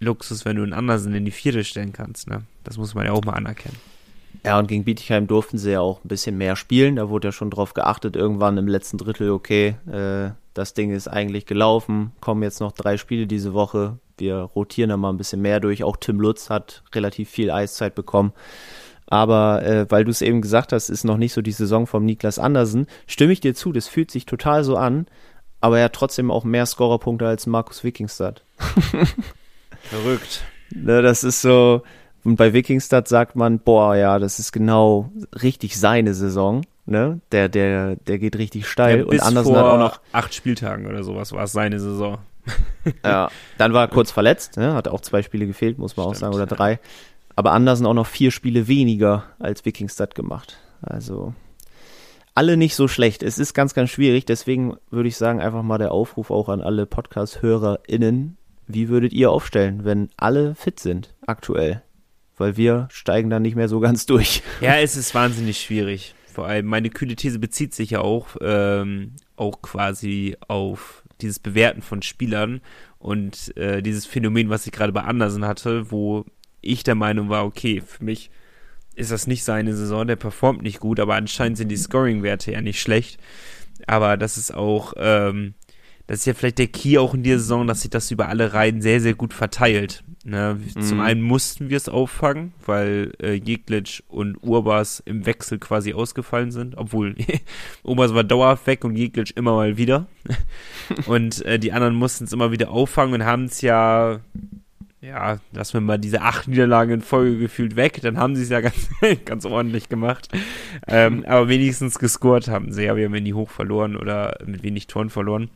[0.00, 2.28] Luxus, wenn du einen Andersen in die vierte stellen kannst.
[2.28, 2.42] Ne?
[2.64, 3.76] Das muss man ja auch mal anerkennen.
[4.46, 6.94] Ja, und gegen Bietigheim durften sie ja auch ein bisschen mehr spielen.
[6.94, 11.08] Da wurde ja schon drauf geachtet, irgendwann im letzten Drittel, okay, äh, das Ding ist
[11.08, 13.98] eigentlich gelaufen, kommen jetzt noch drei Spiele diese Woche.
[14.18, 15.82] Wir rotieren da mal ein bisschen mehr durch.
[15.82, 18.32] Auch Tim Lutz hat relativ viel Eiszeit bekommen.
[19.08, 22.04] Aber äh, weil du es eben gesagt hast, ist noch nicht so die Saison vom
[22.04, 25.06] Niklas Andersen, stimme ich dir zu, das fühlt sich total so an,
[25.60, 28.44] aber er hat trotzdem auch mehr Scorerpunkte als Markus Wikingstad.
[29.82, 30.44] Verrückt.
[30.70, 31.82] Ne, das ist so,
[32.26, 35.12] und bei Wikingstad sagt man, boah, ja, das ist genau
[35.42, 36.62] richtig seine Saison.
[36.84, 37.20] Ne?
[37.30, 38.98] Der, der, der geht richtig steil.
[38.98, 42.18] Ja, und Andersen vor hat auch noch acht Spieltagen oder sowas war es seine Saison.
[43.04, 44.74] ja, dann war er kurz verletzt, ne?
[44.74, 46.80] hat auch zwei Spiele gefehlt, muss man Stimmt, auch sagen, oder drei.
[47.36, 50.58] Aber Andersen auch noch vier Spiele weniger als Wikingstad gemacht.
[50.82, 51.32] Also
[52.34, 53.22] alle nicht so schlecht.
[53.22, 54.24] Es ist ganz, ganz schwierig.
[54.24, 58.36] Deswegen würde ich sagen, einfach mal der Aufruf auch an alle Podcast-HörerInnen.
[58.66, 61.82] Wie würdet ihr aufstellen, wenn alle fit sind aktuell?
[62.36, 64.42] Weil wir steigen dann nicht mehr so ganz durch.
[64.60, 66.14] Ja, es ist wahnsinnig schwierig.
[66.32, 71.80] Vor allem meine kühle These bezieht sich ja auch, ähm, auch quasi auf dieses Bewerten
[71.80, 72.60] von Spielern
[72.98, 76.26] und äh, dieses Phänomen, was ich gerade bei Andersen hatte, wo
[76.60, 78.30] ich der Meinung war, okay, für mich
[78.94, 82.60] ist das nicht seine Saison, der performt nicht gut, aber anscheinend sind die Scoring-Werte ja
[82.60, 83.20] nicht schlecht.
[83.86, 85.54] Aber das ist auch, ähm,
[86.06, 88.52] das ist ja vielleicht der Key auch in der Saison, dass sich das über alle
[88.52, 90.04] Reihen sehr, sehr gut verteilt.
[90.24, 90.58] Ne?
[90.74, 90.82] Mhm.
[90.82, 96.50] Zum einen mussten wir es auffangen, weil äh, Jeglitsch und Urbas im Wechsel quasi ausgefallen
[96.50, 97.14] sind, obwohl
[97.84, 100.06] Urbas war dauerhaft weg und Jeglitsch immer mal wieder.
[101.06, 104.20] und äh, die anderen mussten es immer wieder auffangen und haben es ja,
[105.00, 108.48] ja, lassen wir mal diese acht Niederlagen in Folge gefühlt weg, dann haben sie es
[108.48, 108.88] ja ganz,
[109.24, 110.28] ganz ordentlich gemacht.
[110.88, 114.86] Ähm, aber wenigstens gescored haben sie ja, wir haben nie hoch verloren oder mit wenig
[114.88, 115.50] Toren verloren.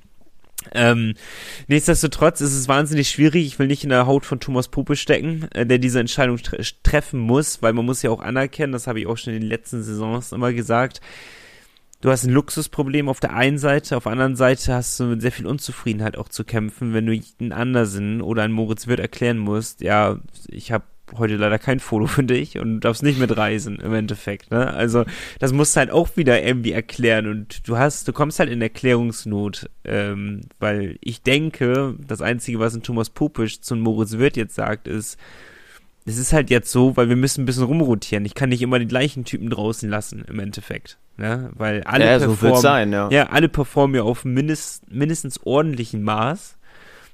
[0.73, 1.15] Ähm,
[1.69, 3.47] nichtsdestotrotz ist es wahnsinnig schwierig.
[3.47, 6.61] Ich will nicht in der Haut von Thomas Puppe stecken, äh, der diese Entscheidung tre
[6.83, 9.49] treffen muss, weil man muss ja auch anerkennen, das habe ich auch schon in den
[9.49, 11.01] letzten Saisons immer gesagt.
[12.03, 15.21] Du hast ein Luxusproblem auf der einen Seite, auf der anderen Seite hast du mit
[15.21, 19.37] sehr viel Unzufriedenheit auch zu kämpfen, wenn du einen Andersen oder einen Moritz Wirth erklären
[19.37, 20.19] musst, ja,
[20.49, 20.85] ich habe
[21.17, 24.51] heute leider kein Foto für dich und du darfst nicht mitreisen im Endeffekt.
[24.51, 24.67] Ne?
[24.73, 25.05] Also
[25.39, 28.63] das musst du halt auch wieder irgendwie erklären und du hast, du kommst halt in
[28.63, 34.55] Erklärungsnot, ähm, weil ich denke, das Einzige, was ein Thomas Pupisch zu Moritz Wirth jetzt
[34.55, 35.19] sagt, ist,
[36.07, 38.25] es ist halt jetzt so, weil wir müssen ein bisschen rumrotieren.
[38.25, 40.99] Ich kann nicht immer die gleichen Typen draußen lassen, im Endeffekt.
[41.17, 41.51] Ne?
[41.55, 43.09] Weil alle ja, performen, so sein, ja.
[43.11, 46.57] ja, alle performen ja auf mindest, mindestens ordentlichen Maß,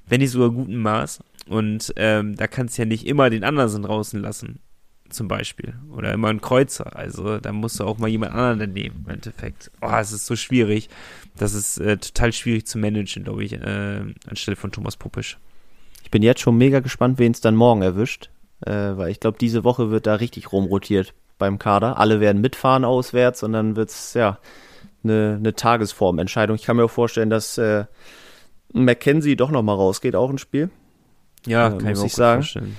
[0.07, 1.19] wenn nicht sogar guten Maß.
[1.49, 4.59] Und ähm, da kannst du ja nicht immer den Andersen draußen lassen.
[5.09, 5.73] zum Beispiel.
[5.95, 6.95] Oder immer ein Kreuzer.
[6.95, 9.71] Also da musst du auch mal jemand anderen nehmen, im Endeffekt.
[9.81, 10.89] Oh, es ist so schwierig.
[11.37, 15.37] Das ist äh, total schwierig zu managen, glaube ich, äh, anstelle von Thomas Puppisch.
[16.03, 18.29] Ich bin jetzt schon mega gespannt, wen es dann morgen erwischt.
[18.65, 21.99] Äh, weil ich glaube, diese Woche wird da richtig rumrotiert beim Kader.
[21.99, 24.39] Alle werden mitfahren auswärts und dann wird es, ja,
[25.03, 26.55] eine, eine Tagesformentscheidung.
[26.55, 27.85] Ich kann mir auch vorstellen, dass äh,
[28.73, 30.71] Mackenzie doch nochmal rausgeht, auch ein Spiel.
[31.47, 32.41] Ja, äh, kann muss ich, ich sagen.
[32.41, 32.77] Vorstellen.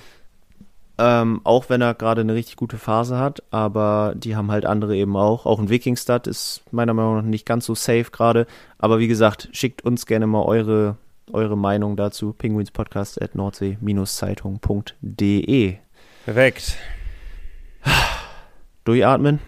[1.01, 4.97] Ähm, auch wenn er gerade eine richtig gute Phase hat, aber die haben halt andere
[4.97, 5.47] eben auch.
[5.47, 8.49] Auch ein Wikingstad ist meiner Meinung nach nicht ganz so safe gerade.
[8.79, 10.97] Aber wie gesagt, schickt uns gerne mal eure,
[11.33, 12.33] eure Meinung dazu.
[12.33, 15.77] Penguinspodcast at nordsee-zeitung.de.
[16.25, 16.77] Perfekt.
[18.85, 19.39] Durchatmen.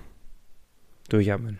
[1.09, 1.59] Durchatmen.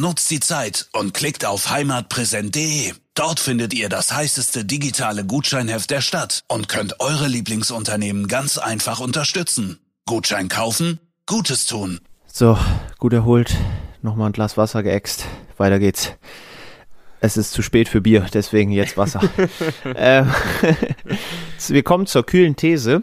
[0.00, 2.92] Nutzt die Zeit und klickt auf heimatpräsent.de.
[3.14, 9.00] Dort findet ihr das heißeste digitale Gutscheinheft der Stadt und könnt eure Lieblingsunternehmen ganz einfach
[9.00, 9.80] unterstützen.
[10.06, 11.98] Gutschein kaufen, Gutes tun.
[12.28, 12.56] So,
[12.98, 13.56] gut erholt.
[14.00, 15.24] Nochmal ein Glas Wasser geäxt.
[15.56, 16.12] Weiter geht's.
[17.20, 19.20] Es ist zu spät für Bier, deswegen jetzt Wasser.
[19.96, 20.32] ähm,
[21.66, 23.02] wir kommen zur kühlen These.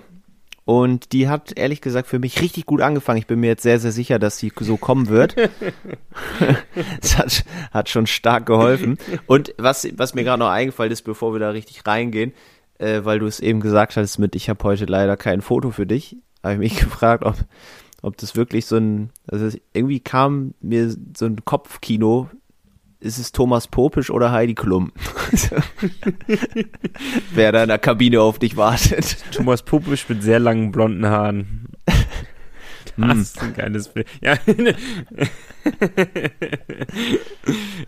[0.66, 3.20] Und die hat ehrlich gesagt für mich richtig gut angefangen.
[3.20, 5.36] Ich bin mir jetzt sehr, sehr sicher, dass sie so kommen wird.
[7.02, 8.98] Es hat, hat schon stark geholfen.
[9.28, 12.34] Und was, was mir gerade noch eingefallen ist, bevor wir da richtig reingehen,
[12.80, 15.86] äh, weil du es eben gesagt hast mit, ich habe heute leider kein Foto für
[15.86, 17.36] dich, habe ich mich gefragt, ob,
[18.02, 22.30] ob das wirklich so ein, also irgendwie kam mir so ein Kopfkino
[23.06, 24.92] ist es Thomas Popisch oder Heidi Klum?
[27.34, 29.18] Wer da in der Kabine auf dich wartet.
[29.32, 31.68] Thomas Popisch mit sehr langen blonden Haaren.
[32.98, 33.22] Das hm.
[33.22, 34.08] ist ein geiles Bild.
[34.22, 34.38] Ja.
[34.46, 34.76] es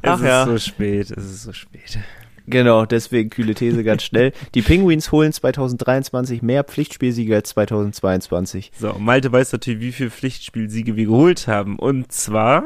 [0.02, 0.46] Ach ist ja.
[0.46, 1.98] so spät, es ist so spät.
[2.46, 4.34] Genau, deswegen kühle These ganz schnell.
[4.54, 8.74] Die Penguins holen 2023 mehr Pflichtspielsiege als 2022.
[8.78, 11.80] So, Malte weiß natürlich, wie viele Pflichtspielsiege wir geholt haben.
[11.80, 12.66] Und zwar.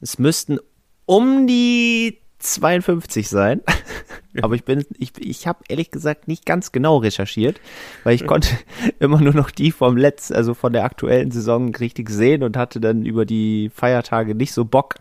[0.00, 0.58] Es müssten
[1.06, 3.60] um die 52 sein.
[4.42, 7.60] Aber ich bin, ich, ich habe ehrlich gesagt nicht ganz genau recherchiert,
[8.04, 8.48] weil ich konnte
[8.98, 12.80] immer nur noch die vom letzten, also von der aktuellen Saison richtig sehen und hatte
[12.80, 14.96] dann über die Feiertage nicht so Bock,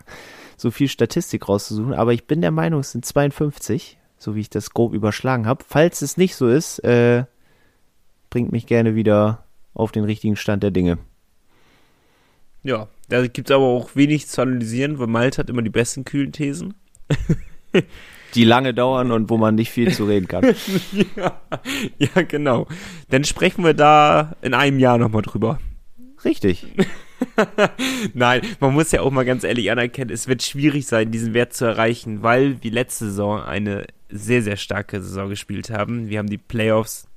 [0.58, 1.94] so viel Statistik rauszusuchen.
[1.94, 5.64] Aber ich bin der Meinung, es sind 52, so wie ich das grob überschlagen habe.
[5.68, 7.26] Falls es nicht so ist, äh,
[8.30, 10.98] bringt mich gerne wieder auf den richtigen Stand der Dinge.
[12.64, 16.06] Ja, da gibt es aber auch wenig zu analysieren, weil Malte hat immer die besten
[16.06, 16.76] kühlen Thesen.
[18.36, 20.44] die lange dauern und wo man nicht viel zu reden kann.
[21.16, 21.42] ja,
[21.98, 22.68] ja, genau.
[23.10, 25.60] Dann sprechen wir da in einem Jahr nochmal drüber.
[26.24, 26.68] Richtig.
[28.14, 31.54] Nein, man muss ja auch mal ganz ehrlich anerkennen, es wird schwierig sein, diesen Wert
[31.54, 36.10] zu erreichen, weil wir letzte Saison eine sehr, sehr starke Saison gespielt haben.
[36.10, 37.08] Wir haben die Playoffs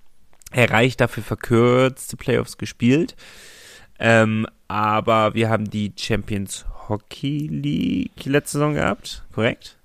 [0.51, 3.17] erreicht, dafür verkürzte Playoffs gespielt.
[3.99, 9.79] Ähm, aber wir haben die Champions Hockey League letzte Saison gehabt, korrekt?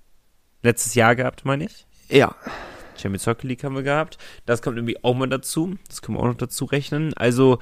[0.63, 1.86] Letztes Jahr gehabt, meine ich?
[2.10, 2.34] Ja.
[2.97, 4.17] Champions Hockey League haben wir gehabt.
[4.47, 5.75] Das kommt irgendwie auch mal dazu.
[5.88, 7.13] Das können wir auch noch dazu rechnen.
[7.13, 7.60] Also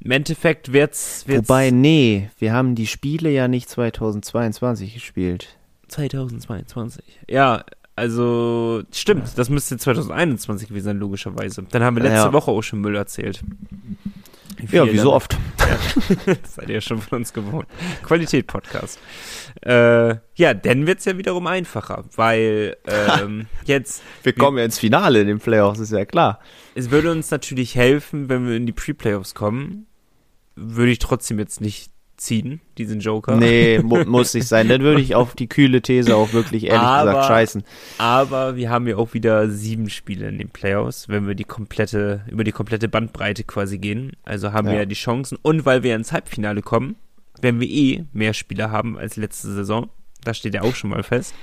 [0.00, 5.56] im Endeffekt wird's, wird's Wobei, nee, wir haben die Spiele ja nicht 2022 gespielt.
[5.88, 7.02] 2022.
[7.26, 11.62] Ja, also stimmt, das müsste 2021 gewesen sein, logischerweise.
[11.70, 12.32] Dann haben wir letzte ja.
[12.34, 13.42] Woche auch schon Müll erzählt.
[14.68, 15.36] Wie ja, wie so oft.
[15.58, 17.66] Ja, seid ihr schon von uns gewohnt.
[18.02, 18.98] Qualität-Podcast.
[19.62, 24.02] Äh, ja, dann wird es ja wiederum einfacher, weil ähm, jetzt.
[24.22, 26.40] Wir kommen ja ins Finale in den Playoffs, ist ja klar.
[26.74, 29.86] Es würde uns natürlich helfen, wenn wir in die Pre-Playoffs kommen.
[30.54, 31.90] Würde ich trotzdem jetzt nicht
[32.26, 33.36] ziehen, diesen Joker.
[33.36, 34.68] Nee, mu muss nicht sein.
[34.68, 37.64] Dann würde ich auf die kühle These auch wirklich ehrlich aber, gesagt scheißen.
[37.98, 42.22] Aber wir haben ja auch wieder sieben Spiele in den Playoffs, wenn wir die komplette,
[42.28, 44.12] über die komplette Bandbreite quasi gehen.
[44.24, 44.72] Also haben ja.
[44.72, 45.38] wir ja die Chancen.
[45.40, 46.96] Und weil wir ins Halbfinale kommen,
[47.40, 49.88] werden wir eh mehr Spieler haben als letzte Saison.
[50.24, 51.34] Das steht ja auch schon mal fest.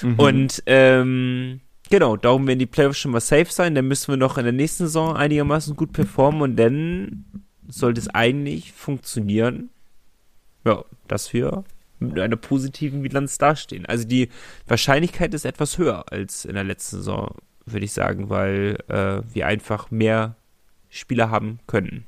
[0.00, 0.14] Mhm.
[0.18, 3.74] Und ähm, genau, darum werden die Playoffs schon mal safe sein.
[3.74, 7.24] Dann müssen wir noch in der nächsten Saison einigermaßen gut performen und dann
[7.68, 9.70] sollte es eigentlich funktionieren,
[10.64, 11.64] ja, dass wir
[11.98, 13.86] mit einer positiven Bilanz dastehen.
[13.86, 14.28] Also die
[14.66, 19.46] Wahrscheinlichkeit ist etwas höher als in der letzten Saison, würde ich sagen, weil äh, wir
[19.46, 20.36] einfach mehr
[20.88, 22.04] Spieler haben können.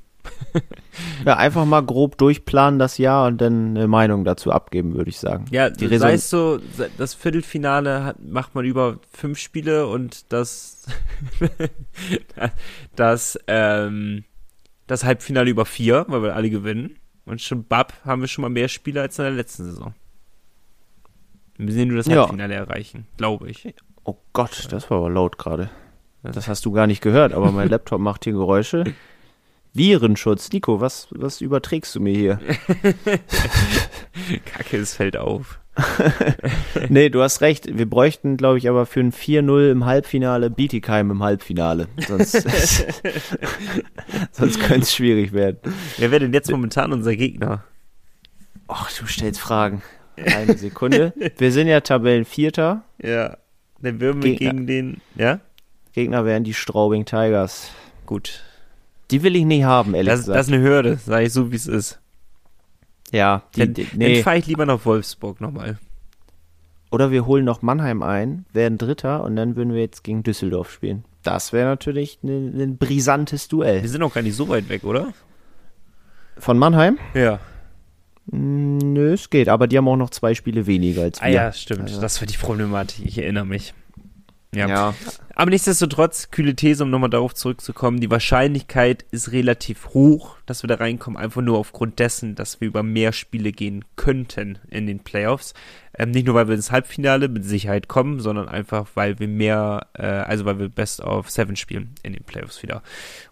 [1.25, 5.19] ja, einfach mal grob durchplanen das Jahr und dann eine Meinung dazu abgeben, würde ich
[5.19, 5.45] sagen.
[5.51, 6.59] Ja, die Raison weißt du,
[6.97, 10.87] das Viertelfinale hat, macht man über fünf Spiele und das,
[12.95, 14.23] das, ähm,
[14.87, 16.97] das Halbfinale über vier, weil wir alle gewinnen.
[17.25, 19.93] Und schon Bab haben wir schon mal mehr Spieler als in der letzten Saison.
[21.57, 22.61] Wir sehen nur das Halbfinale ja.
[22.61, 23.73] erreichen, glaube ich.
[24.03, 25.69] Oh Gott, das war aber laut gerade.
[26.21, 28.83] Das hast du gar nicht gehört, aber mein Laptop macht hier Geräusche.
[29.73, 30.51] Virenschutz.
[30.51, 32.39] Nico, was, was überträgst du mir hier?
[34.45, 35.59] Kacke, es fällt auf.
[36.89, 37.77] nee, du hast recht.
[37.77, 41.87] Wir bräuchten, glaube ich, aber für ein 4-0 im Halbfinale Bietigheim im Halbfinale.
[42.07, 42.33] Sonst,
[44.31, 45.59] sonst könnte es schwierig werden.
[45.97, 47.63] Wer wäre denn jetzt momentan unser Gegner?
[48.67, 49.81] Ach, du stellst Fragen.
[50.17, 51.13] Eine Sekunde.
[51.37, 52.83] Wir sind ja Tabellenvierter.
[53.01, 53.37] Ja.
[53.81, 54.51] Dann würden wir Gegner.
[54.51, 55.39] gegen den, ja?
[55.91, 57.69] Gegner wären die Straubing Tigers.
[58.05, 58.43] Gut.
[59.11, 60.39] Die will ich nicht haben, ehrlich das, gesagt.
[60.39, 61.99] Das ist eine Hürde, sage ich so, wie es ist.
[63.15, 64.15] Ja, die, die, nee.
[64.15, 65.77] dann fahre ich lieber nach Wolfsburg nochmal.
[66.91, 70.69] Oder wir holen noch Mannheim ein, werden Dritter und dann würden wir jetzt gegen Düsseldorf
[70.71, 71.05] spielen.
[71.23, 73.81] Das wäre natürlich ein, ein brisantes Duell.
[73.81, 75.13] Wir sind auch gar nicht so weit weg, oder?
[76.37, 76.99] Von Mannheim?
[77.13, 77.39] Ja.
[78.27, 81.27] Nö, es geht, aber die haben auch noch zwei Spiele weniger als wir.
[81.27, 81.83] Ah ja, stimmt.
[81.83, 82.01] Also.
[82.01, 83.73] Das war die Problematik, ich erinnere mich.
[84.55, 84.67] Ja.
[84.67, 84.93] ja.
[85.35, 90.69] Aber nichtsdestotrotz, kühle These, um nochmal darauf zurückzukommen, die Wahrscheinlichkeit ist relativ hoch, dass wir
[90.69, 94.99] da reinkommen, einfach nur aufgrund dessen, dass wir über mehr Spiele gehen könnten in den
[94.99, 95.53] Playoffs.
[95.97, 99.87] Ähm, nicht nur, weil wir ins Halbfinale mit Sicherheit kommen, sondern einfach, weil wir mehr,
[99.93, 102.81] äh, also weil wir Best of Seven spielen in den Playoffs wieder.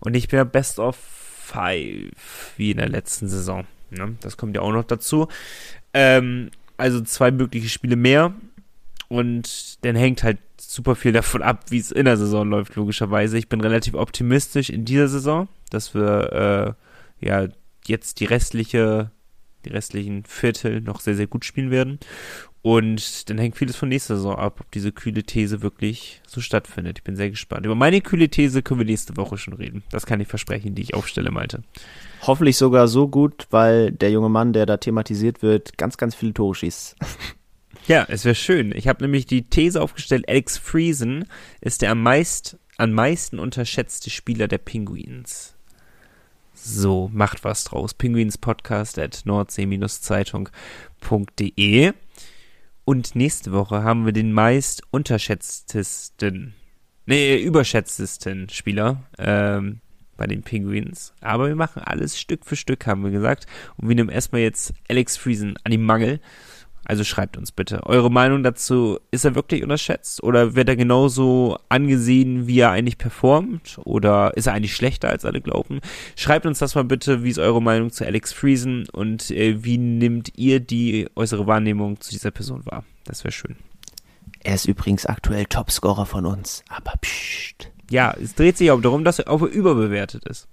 [0.02, 3.66] Und nicht mehr Best of Five, wie in der letzten Saison.
[3.92, 4.16] Ne?
[4.22, 5.28] Das kommt ja auch noch dazu.
[5.94, 8.34] Ähm, also zwei mögliche Spiele mehr.
[9.13, 13.38] Und dann hängt halt super viel davon ab, wie es in der Saison läuft, logischerweise.
[13.38, 16.76] Ich bin relativ optimistisch in dieser Saison, dass wir
[17.21, 17.47] äh, ja
[17.86, 19.12] jetzt die restliche,
[19.65, 21.99] die restlichen Viertel noch sehr, sehr gut spielen werden.
[22.63, 26.97] Und dann hängt vieles von nächster Saison ab, ob diese kühle These wirklich so stattfindet.
[26.97, 27.67] Ich bin sehr gespannt.
[27.67, 29.84] Über meine kühle These können wir nächste Woche schon reden.
[29.91, 31.62] Das kann ich versprechen, die ich aufstelle, Malte.
[32.23, 36.34] Hoffentlich sogar so gut, weil der junge Mann, der da thematisiert wird, ganz, ganz viele
[36.34, 36.95] Tore schießt.
[37.88, 38.72] Ja, es wäre schön.
[38.74, 41.26] Ich habe nämlich die These aufgestellt, Alex Friesen
[41.60, 45.58] ist der am, meist, am meisten unterschätzte Spieler der Penguins.
[46.54, 47.93] So, macht was draus.
[47.93, 51.91] Penguins Podcast at nordsee-zeitung.de.
[52.86, 56.54] Und nächste Woche haben wir den meist unterschätztesten,
[57.06, 59.82] nee, überschätztesten Spieler ähm,
[60.15, 61.13] bei den Penguins.
[61.19, 63.46] Aber wir machen alles Stück für Stück, haben wir gesagt.
[63.76, 66.22] Und wir nehmen erstmal jetzt Alex Friesen an die Mangel.
[66.86, 69.00] Also schreibt uns bitte eure Meinung dazu.
[69.12, 70.22] Ist er wirklich unterschätzt?
[70.24, 73.80] Oder wird er genauso angesehen, wie er eigentlich performt?
[73.84, 75.80] Oder ist er eigentlich schlechter, als alle glauben?
[76.15, 77.24] Schreibt uns das mal bitte.
[77.24, 78.88] Wie ist eure Meinung zu Alex Friesen?
[78.89, 82.84] Und äh, wie nimmt ihr die äußere Wahrnehmung zu dieser Person wahr?
[83.06, 83.56] Das wäre schön.
[84.43, 86.63] Er ist übrigens aktuell Topscorer von uns.
[86.67, 87.69] Aber pssst.
[87.89, 90.48] Ja, es dreht sich auch darum, dass er auch überbewertet ist.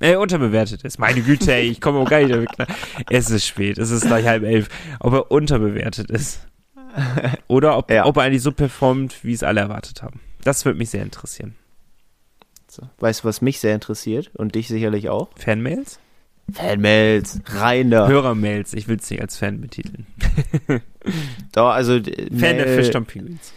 [0.00, 0.98] Äh, unterbewertet ist.
[0.98, 2.68] Meine Güte, ey, ich komme auch gar nicht damit klar.
[3.10, 4.68] Es ist spät, es ist gleich halb elf.
[5.00, 6.40] Ob er unterbewertet ist.
[7.48, 8.04] Oder ob, ja.
[8.04, 10.20] ob er eigentlich so performt, wie es alle erwartet haben.
[10.42, 11.54] Das würde mich sehr interessieren.
[12.68, 12.82] So.
[12.98, 15.30] Weißt du, was mich sehr interessiert und dich sicherlich auch?
[15.36, 16.00] Fanmails?
[16.52, 18.06] Fanmails, rein da.
[18.08, 20.06] Hörermails, ich will es nicht als Fan betiteln.
[21.52, 23.52] Doch, also Fan der Fischstampinguins.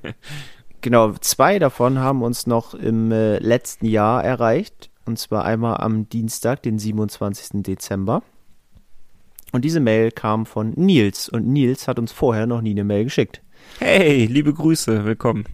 [0.80, 4.90] genau, zwei davon haben uns noch im äh, letzten Jahr erreicht.
[5.04, 7.62] Und zwar einmal am Dienstag, den 27.
[7.62, 8.22] Dezember.
[9.52, 11.28] Und diese Mail kam von Nils.
[11.28, 13.42] Und Nils hat uns vorher noch nie eine Mail geschickt.
[13.78, 15.44] Hey, liebe Grüße, willkommen.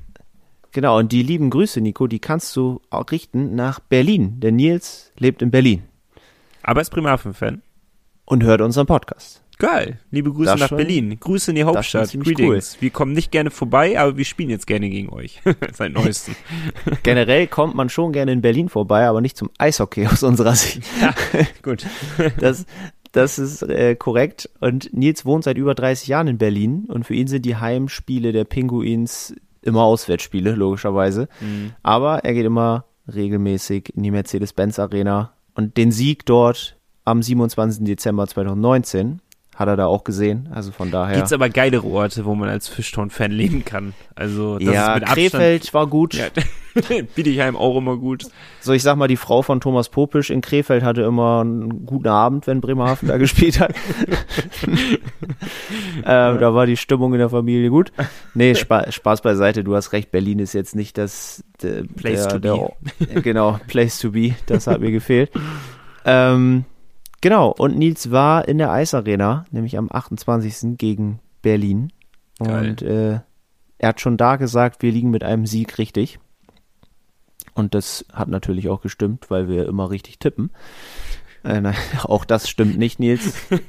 [0.73, 4.39] Genau, und die lieben Grüße, Nico, die kannst du auch richten nach Berlin.
[4.41, 5.83] Denn Nils lebt in Berlin.
[6.63, 7.63] Aber ist Primarfen-Fan.
[8.27, 9.43] Und hört unseren Podcast.
[9.59, 9.99] Geil.
[10.13, 11.19] Liebe Grüße das nach schon, Berlin.
[11.19, 12.13] Grüße in die Hauptstadt.
[12.13, 12.75] Greetings.
[12.75, 12.81] Cool.
[12.83, 15.43] Wir kommen nicht gerne vorbei, aber wir spielen jetzt gerne gegen euch.
[15.73, 16.37] Seit neuestem.
[17.03, 20.83] Generell kommt man schon gerne in Berlin vorbei, aber nicht zum Eishockey aus unserer Sicht.
[21.01, 21.13] Ja,
[21.63, 21.85] gut.
[22.39, 22.67] das,
[23.11, 24.49] das ist äh, korrekt.
[24.61, 28.31] Und Nils wohnt seit über 30 Jahren in Berlin und für ihn sind die Heimspiele
[28.31, 31.29] der Pinguins immer Auswärtsspiele, logischerweise.
[31.41, 31.73] Mhm.
[31.83, 37.85] Aber er geht immer regelmäßig in die Mercedes-Benz Arena und den Sieg dort am 27.
[37.85, 39.21] Dezember 2019
[39.59, 40.49] hat er da auch gesehen.
[40.55, 41.17] Also von daher.
[41.17, 43.93] Gibt's aber geilere Orte, wo man als Fischton-Fan leben kann.
[44.15, 46.15] Also das ja, ist mit Krefeld Abstand, war gut.
[46.15, 46.27] Ja,
[47.17, 48.27] Bietigheim auch immer gut.
[48.61, 52.07] So, ich sag mal, die Frau von Thomas Popisch in Krefeld hatte immer einen guten
[52.07, 53.75] Abend, wenn Bremerhaven da gespielt hat.
[54.69, 55.03] ähm,
[56.05, 57.91] da war die Stimmung in der Familie gut.
[58.35, 62.41] Nee, Spa Spaß beiseite, du hast recht, Berlin ist jetzt nicht das der, Place der,
[62.41, 63.23] to be.
[63.23, 65.33] genau, Place to be, das hat mir gefehlt.
[66.05, 66.65] Ähm,
[67.21, 70.79] Genau, und Nils war in der Eisarena, nämlich am 28.
[70.79, 71.93] gegen Berlin.
[72.39, 72.71] Geil.
[72.71, 73.21] Und äh,
[73.79, 76.19] er hat schon da gesagt, wir liegen mit einem Sieg richtig.
[77.55, 80.51] Und das hat natürlich auch gestimmt, weil wir immer richtig tippen.
[81.45, 81.75] Äh, nein,
[82.05, 83.51] auch das stimmt nicht, Nils.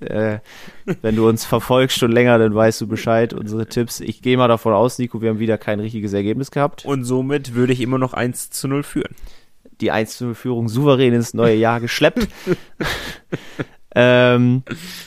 [0.00, 0.38] äh,
[1.02, 4.00] wenn du uns verfolgst schon länger, dann weißt du Bescheid, unsere Tipps.
[4.00, 6.84] Ich gehe mal davon aus, Nico, wir haben wieder kein richtiges Ergebnis gehabt.
[6.84, 9.14] Und somit würde ich immer noch 1 zu 0 führen.
[9.80, 12.28] Die 1 zu 0 Führung souverän ins neue Jahr geschleppt.
[13.94, 14.62] ähm,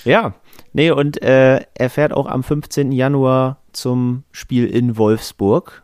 [0.05, 0.33] ja,
[0.73, 2.91] nee, und äh, er fährt auch am 15.
[2.91, 5.83] Januar zum Spiel in Wolfsburg.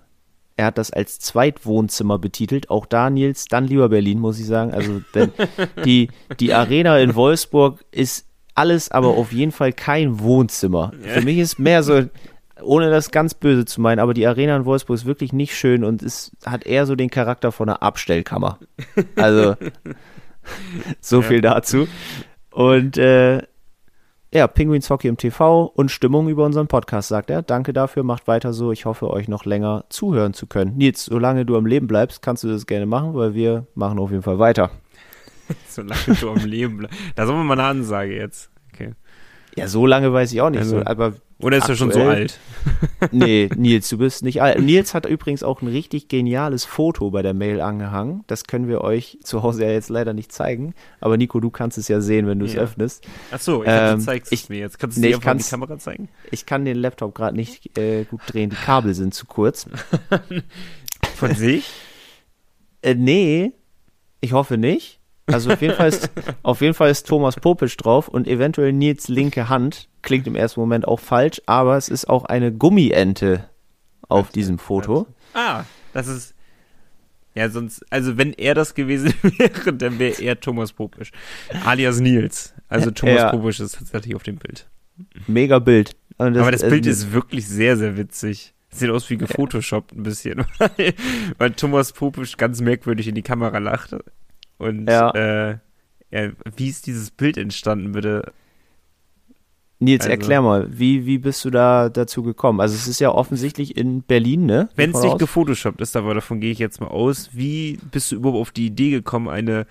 [0.56, 2.70] Er hat das als Zweitwohnzimmer betitelt.
[2.70, 4.74] Auch da, Nils, dann lieber Berlin, muss ich sagen.
[4.74, 5.32] Also denn
[5.86, 6.10] die,
[6.40, 8.26] die Arena in Wolfsburg ist
[8.56, 10.92] alles, aber auf jeden Fall kein Wohnzimmer.
[11.00, 12.06] Für mich ist mehr so,
[12.64, 15.84] ohne das ganz böse zu meinen, aber die Arena in Wolfsburg ist wirklich nicht schön
[15.84, 18.60] und es hat eher so den Charakter von einer Abstellkammer.
[19.16, 19.56] Also
[21.02, 21.88] so viel dazu.
[22.52, 23.42] Und äh,
[24.34, 27.42] ja, Penguins Hockey im TV und Stimmung über unseren Podcast, sagt er.
[27.42, 28.72] Danke dafür, macht weiter so.
[28.72, 30.76] Ich hoffe, euch noch länger zuhören zu können.
[30.78, 34.12] Nils, solange du am Leben bleibst, kannst du das gerne machen, weil wir machen auf
[34.12, 34.72] jeden Fall weiter.
[35.68, 36.98] solange du am Leben bleibst.
[37.16, 38.50] Da sollen wir mal eine Ansage jetzt.
[38.74, 38.94] Okay.
[39.56, 40.60] Ja, so lange weiß ich auch nicht.
[40.60, 42.40] Also, so, aber oder ist er schon so alt?
[43.12, 44.60] nee, Nils, du bist nicht alt.
[44.60, 48.24] Nils hat übrigens auch ein richtig geniales Foto bei der Mail angehangen.
[48.28, 50.74] Das können wir euch zu Hause ja jetzt leider nicht zeigen.
[51.00, 52.62] Aber Nico, du kannst es ja sehen, wenn du es ja.
[52.62, 53.08] öffnest.
[53.32, 54.80] Ach so, ich ähm, du zeigst es mir jetzt.
[54.80, 56.10] Kannst du nee, dir die Kamera zeigen?
[56.32, 58.50] Ich kann den Laptop gerade nicht äh, gut drehen.
[58.50, 59.68] Die Kabel sind zu kurz.
[61.16, 61.70] Von sich?
[62.82, 63.54] äh, nee,
[64.22, 65.00] ich hoffe nicht.
[65.28, 66.10] Also auf jeden, Fall ist,
[66.42, 69.90] auf jeden Fall ist Thomas Popisch drauf und eventuell Nils linke Hand.
[70.02, 73.50] Klingt im ersten Moment auch falsch, aber es ist auch eine Gummiente
[74.08, 75.08] auf diesem Foto.
[75.34, 76.34] Ah, das ist.
[77.36, 81.12] Ja, sonst, also wenn er das gewesen wäre, dann wäre er Thomas Popisch.
[81.66, 82.54] Alias Nils.
[82.68, 83.30] Also Thomas ja.
[83.30, 84.68] Popisch ist tatsächlich auf dem Bild.
[85.28, 85.96] Mega Bild.
[86.18, 88.54] Das, aber das Bild äh, ist wirklich sehr, sehr witzig.
[88.70, 90.46] Sieht aus wie gefotoshoppt ein bisschen.
[91.38, 93.96] weil Thomas Popisch ganz merkwürdig in die Kamera lacht.
[94.58, 95.12] Und ja.
[95.12, 95.58] Äh,
[96.10, 98.32] ja, wie ist dieses Bild entstanden, bitte?
[99.80, 102.60] Nils, also, erklär mal, wie, wie bist du da dazu gekommen?
[102.62, 104.70] Also es ist ja offensichtlich in Berlin, ne?
[104.76, 107.30] Wenn es nicht gefotoshoppt ist, aber davon gehe ich jetzt mal aus.
[107.34, 109.68] Wie bist du überhaupt auf die Idee gekommen, eine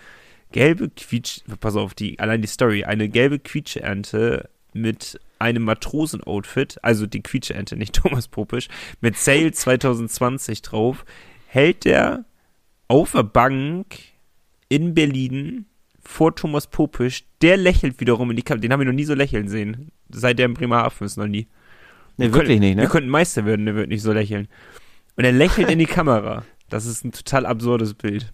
[0.53, 7.07] gelbe Quietsch, pass auf, die, allein die Story, eine gelbe Quietscheente mit einem Matrosenoutfit, also
[7.07, 8.68] die Quietscheente, nicht Thomas Popisch,
[9.01, 11.05] mit Sale 2020 drauf,
[11.49, 12.24] hält der
[12.87, 13.97] auf der Bank
[14.68, 15.66] in Berlin
[16.00, 18.62] vor Thomas Popisch, der lächelt wiederum in die Kamera.
[18.62, 19.90] Den haben wir noch nie so lächeln sehen.
[20.08, 21.48] Seit der in Bremerhaven ist noch nie.
[22.16, 22.82] Nee, wir wirklich können, nicht, ne?
[22.82, 24.48] Wir könnten Meister werden, der wird nicht so lächeln.
[25.16, 26.44] Und er lächelt in die Kamera.
[26.68, 28.32] Das ist ein total absurdes Bild.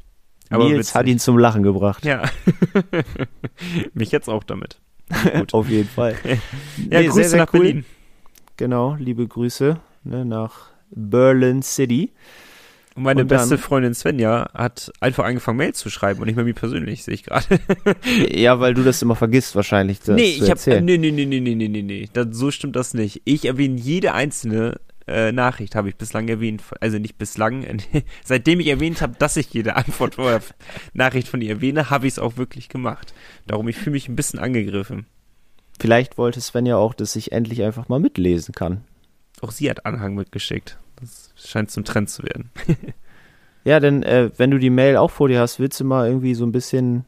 [0.51, 0.95] Aber Nils witzig.
[0.95, 2.05] hat ihn zum Lachen gebracht.
[2.05, 2.22] Ja.
[3.95, 4.80] Mich jetzt auch damit.
[5.53, 6.16] Auf jeden Fall.
[6.24, 6.37] ja,
[7.01, 7.61] nee, Grüße sehr, sehr nach cool.
[7.61, 7.85] Berlin.
[8.57, 12.12] Genau, liebe Grüße ne, nach Berlin City.
[12.95, 16.45] Und meine und beste Freundin Svenja hat einfach angefangen, Mails zu schreiben und nicht mehr
[16.45, 17.61] mir persönlich, sehe ich gerade.
[18.30, 20.01] ja, weil du das immer vergisst wahrscheinlich.
[20.01, 22.09] Das nee, ich habe nee, nee, nee, nee, nee, nee, nee, nee.
[22.12, 23.22] Das, so stimmt das nicht.
[23.24, 26.62] Ich erwähne jede einzelne äh, Nachricht, habe ich bislang erwähnt.
[26.80, 27.64] Also nicht bislang,
[28.24, 30.43] seitdem ich erwähnt habe, dass ich jede Antwort oder
[30.93, 33.14] Nachricht von ihr erwähne, habe ich es auch wirklich gemacht.
[33.47, 35.07] Darum, ich fühle mich ein bisschen angegriffen.
[35.80, 38.82] Vielleicht wollte Svenja auch, dass ich endlich einfach mal mitlesen kann.
[39.40, 40.78] Auch sie hat Anhang mitgeschickt.
[41.03, 42.51] Das scheint zum Trend zu werden.
[43.65, 46.35] ja, denn äh, wenn du die Mail auch vor dir hast, willst du mal irgendwie
[46.35, 47.05] so ein bisschen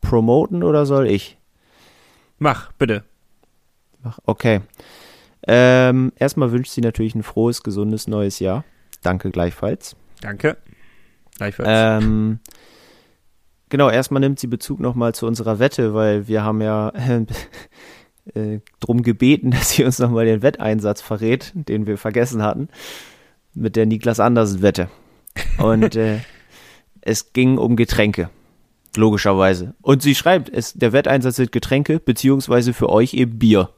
[0.00, 1.38] promoten oder soll ich?
[2.38, 3.04] Mach, bitte.
[4.02, 4.60] Mach, okay.
[5.46, 8.64] Ähm, erstmal wünscht sie natürlich ein frohes, gesundes neues Jahr.
[9.02, 9.94] Danke gleichfalls.
[10.20, 10.56] Danke.
[11.36, 11.68] Gleichfalls.
[12.02, 12.40] Ähm,
[13.68, 16.92] genau, erstmal nimmt sie Bezug nochmal zu unserer Wette, weil wir haben ja
[18.34, 22.68] äh, drum gebeten, dass sie uns nochmal den Wetteinsatz verrät, den wir vergessen hatten,
[23.54, 24.88] mit der Niklas Andersen-Wette.
[25.58, 26.20] Und äh,
[27.00, 28.30] es ging um Getränke.
[28.96, 29.74] Logischerweise.
[29.82, 33.70] Und sie schreibt, es, der Wetteinsatz sind Getränke, beziehungsweise für euch eben Bier.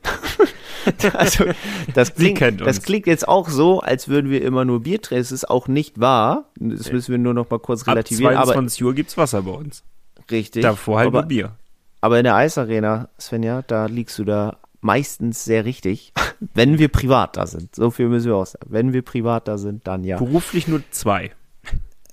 [1.13, 1.47] also,
[1.95, 5.21] das klingt, das klingt jetzt auch so, als würden wir immer nur Bier trinken.
[5.21, 6.51] Es ist auch nicht wahr.
[6.55, 8.37] Das müssen wir nur noch mal kurz relativieren.
[8.37, 9.83] Ab 22 Uhr gibt's Wasser bei uns.
[10.31, 10.63] Richtig.
[10.63, 11.57] Davor halt aber, nur Bier.
[12.01, 16.13] Aber in der Eisarena, Svenja, da liegst du da meistens sehr richtig,
[16.55, 17.75] wenn wir privat da sind.
[17.75, 18.67] So viel müssen wir auch sagen.
[18.69, 20.19] Wenn wir privat da sind, dann ja.
[20.19, 21.33] Beruflich nur zwei.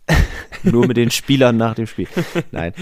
[0.63, 2.07] nur mit den Spielern nach dem Spiel.
[2.51, 2.73] Nein.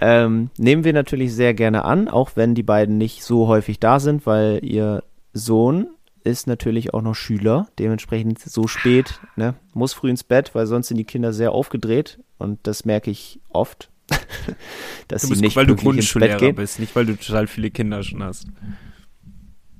[0.00, 4.00] Ähm, nehmen wir natürlich sehr gerne an, auch wenn die beiden nicht so häufig da
[4.00, 5.02] sind, weil ihr
[5.32, 5.88] Sohn
[6.24, 10.88] ist natürlich auch noch Schüler, dementsprechend so spät, ne, muss früh ins Bett, weil sonst
[10.88, 13.90] sind die Kinder sehr aufgedreht und das merke ich oft,
[15.08, 18.02] dass du bist, sie nicht weil du Grundschullehrer bist, nicht weil du total viele Kinder
[18.02, 18.46] schon hast.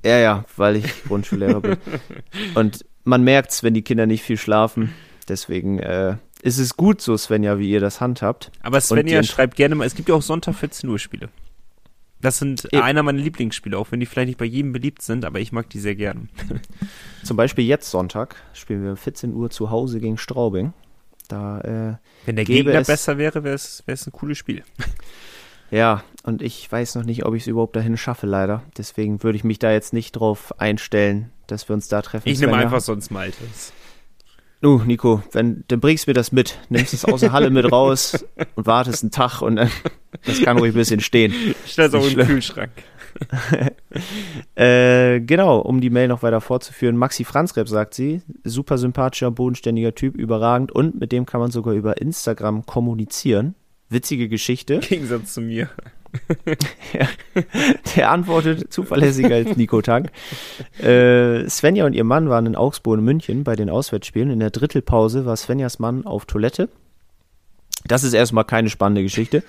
[0.05, 1.77] Ja, ja, weil ich Grundschullehrer bin.
[2.55, 4.93] Und man merkt's, wenn die Kinder nicht viel schlafen.
[5.27, 8.51] Deswegen, äh, es ist gut so, Svenja, wie ihr das handhabt.
[8.61, 11.29] Aber Svenja schreibt gerne mal, es gibt ja auch Sonntag 14 Uhr Spiele.
[12.21, 12.81] Das sind Eben.
[12.81, 15.69] einer meiner Lieblingsspiele, auch wenn die vielleicht nicht bei jedem beliebt sind, aber ich mag
[15.69, 16.29] die sehr gern.
[17.23, 20.73] Zum Beispiel jetzt Sonntag spielen wir 14 Uhr zu Hause gegen Straubing.
[21.29, 24.63] Da, äh, wenn der Gegner besser wäre, wäre es ein cooles Spiel.
[25.71, 28.63] Ja, und ich weiß noch nicht, ob ich es überhaupt dahin schaffe, leider.
[28.75, 32.27] Deswegen würde ich mich da jetzt nicht drauf einstellen, dass wir uns da treffen.
[32.27, 33.71] Ich nehme einfach sonst Maltes.
[34.61, 37.71] Nu, Nico, wenn, dann bringst du mir das mit, nimmst es aus der Halle mit
[37.71, 38.25] raus
[38.55, 39.69] und wartest einen Tag und dann,
[40.25, 41.33] das kann ruhig ein bisschen stehen.
[41.65, 42.71] Stell es auch im Kühlschrank.
[44.55, 46.97] äh, genau, um die Mail noch weiter fortzuführen.
[46.97, 51.73] Maxi Franzrep sagt sie, super sympathischer, bodenständiger Typ, überragend und mit dem kann man sogar
[51.73, 53.55] über Instagram kommunizieren.
[53.89, 54.75] Witzige Geschichte.
[54.75, 55.69] Im Gegensatz zu mir.
[56.93, 57.07] ja,
[57.95, 60.11] der antwortet zuverlässiger als Nico Tank.
[60.79, 64.31] Äh, Svenja und ihr Mann waren in Augsburg und München bei den Auswärtsspielen.
[64.31, 66.69] In der Drittelpause war Svenjas Mann auf Toilette.
[67.85, 69.43] Das ist erstmal keine spannende Geschichte.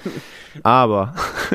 [0.62, 1.14] Aber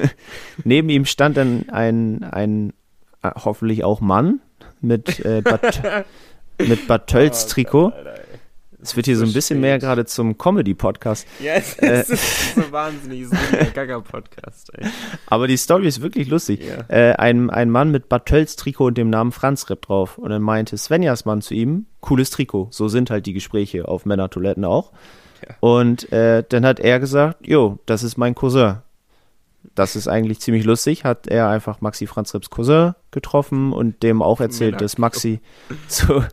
[0.63, 2.73] neben ihm stand dann ein, ein
[3.21, 4.41] äh, hoffentlich auch Mann
[4.81, 6.05] mit, äh, Bat
[6.57, 7.93] mit Bad Tölz Trikot.
[7.95, 8.09] Oh,
[8.85, 11.25] es wird hier so ein bisschen mehr gerade zum Comedy-Podcast.
[11.41, 14.71] Ja, es, äh, ist so wahnsinnig, es ist ein Gaga-Podcast.
[15.25, 16.61] Aber die Story ist wirklich lustig.
[16.63, 16.85] Ja.
[16.95, 20.19] Äh, ein, ein Mann mit Bartels Trikot und dem Namen Franz Rip drauf.
[20.19, 22.67] Und dann meinte Svenjas Mann zu ihm, cooles Trikot.
[22.69, 24.91] So sind halt die Gespräche auf Männertoiletten auch.
[25.41, 25.55] Ja.
[25.59, 28.77] Und äh, dann hat er gesagt, jo, das ist mein Cousin
[29.73, 34.21] das ist eigentlich ziemlich lustig, hat er einfach Maxi Franz Rips Cousin getroffen und dem
[34.21, 35.39] auch erzählt, dass Maxi
[35.87, 36.23] so,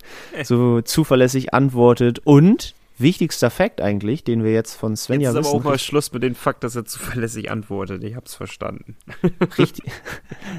[0.45, 5.57] so zuverlässig antwortet und wichtigster Fakt eigentlich, den wir jetzt von Svenja jetzt ist wissen.
[5.57, 8.05] aber auch mal Schluss mit dem Fakt, dass er zuverlässig antwortet.
[8.05, 8.97] Ich hab's verstanden.
[9.59, 9.91] Richtig.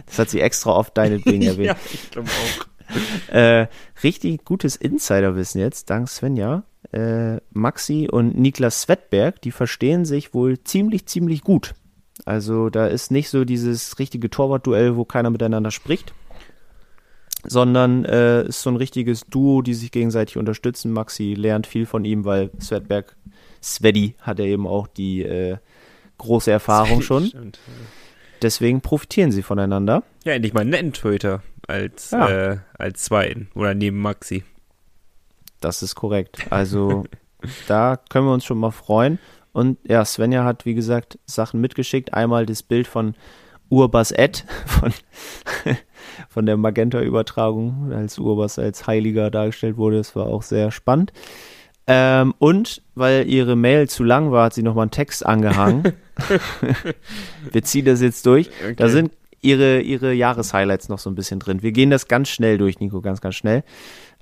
[0.06, 1.68] Das hat sie extra auf deine Dinge erwähnt.
[1.68, 3.34] ja, ich glaube auch.
[3.34, 3.68] Äh,
[4.04, 6.64] richtig gutes Insiderwissen jetzt, dank Svenja.
[6.92, 11.74] Äh, Maxi und Niklas Svetberg, die verstehen sich wohl ziemlich, ziemlich gut.
[12.26, 16.14] Also da ist nicht so dieses richtige Torwartduell, wo keiner miteinander spricht,
[17.46, 20.92] sondern äh, ist so ein richtiges Duo, die sich gegenseitig unterstützen.
[20.92, 23.16] Maxi lernt viel von ihm, weil Svetberg,
[23.62, 25.58] Svedi hat er eben auch die äh,
[26.18, 27.28] große Erfahrung schon.
[27.28, 27.60] Stimmt,
[28.42, 30.04] Deswegen profitieren sie voneinander.
[30.26, 32.52] Ja, endlich mal einen netten Torhüter als, ja.
[32.52, 34.44] äh, als Zweiten oder neben Maxi.
[35.64, 36.46] Das ist korrekt.
[36.50, 37.06] Also
[37.68, 39.20] da können wir uns schon mal freuen.
[39.54, 42.14] Und ja, Svenja hat, wie gesagt, Sachen mitgeschickt.
[42.14, 43.16] Einmal das Bild von
[43.70, 44.94] Urbas Ed, von,
[46.28, 49.98] von der Magenta-Übertragung, als Urbas als Heiliger dargestellt wurde.
[49.98, 51.14] Das war auch sehr spannend.
[51.86, 55.94] Ähm, und weil ihre Mail zu lang war, hat sie nochmal einen Text angehangen.
[57.52, 58.50] Wir ziehen das jetzt durch.
[58.62, 58.76] Okay.
[58.76, 59.12] Da sind
[59.42, 61.62] ihre, ihre Jahreshighlights noch so ein bisschen drin.
[61.62, 63.64] Wir gehen das ganz schnell durch, Nico, ganz, ganz schnell.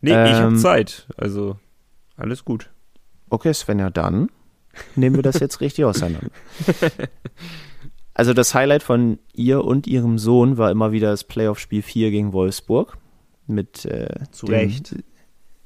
[0.02, 1.08] Nee, ähm, ich habe Zeit.
[1.18, 1.58] Also,
[2.18, 2.70] alles gut.
[3.30, 4.30] Okay, Svenja, dann
[4.96, 6.30] nehmen wir das jetzt richtig auseinander.
[8.14, 12.34] Also das Highlight von ihr und ihrem Sohn war immer wieder das Playoff-Spiel 4 gegen
[12.34, 12.98] Wolfsburg.
[13.48, 14.96] Mit äh, Zu dem, Recht.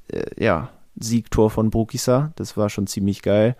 [0.08, 2.32] Äh, ja, Siegtor von Brukisa.
[2.36, 3.56] Das war schon ziemlich geil.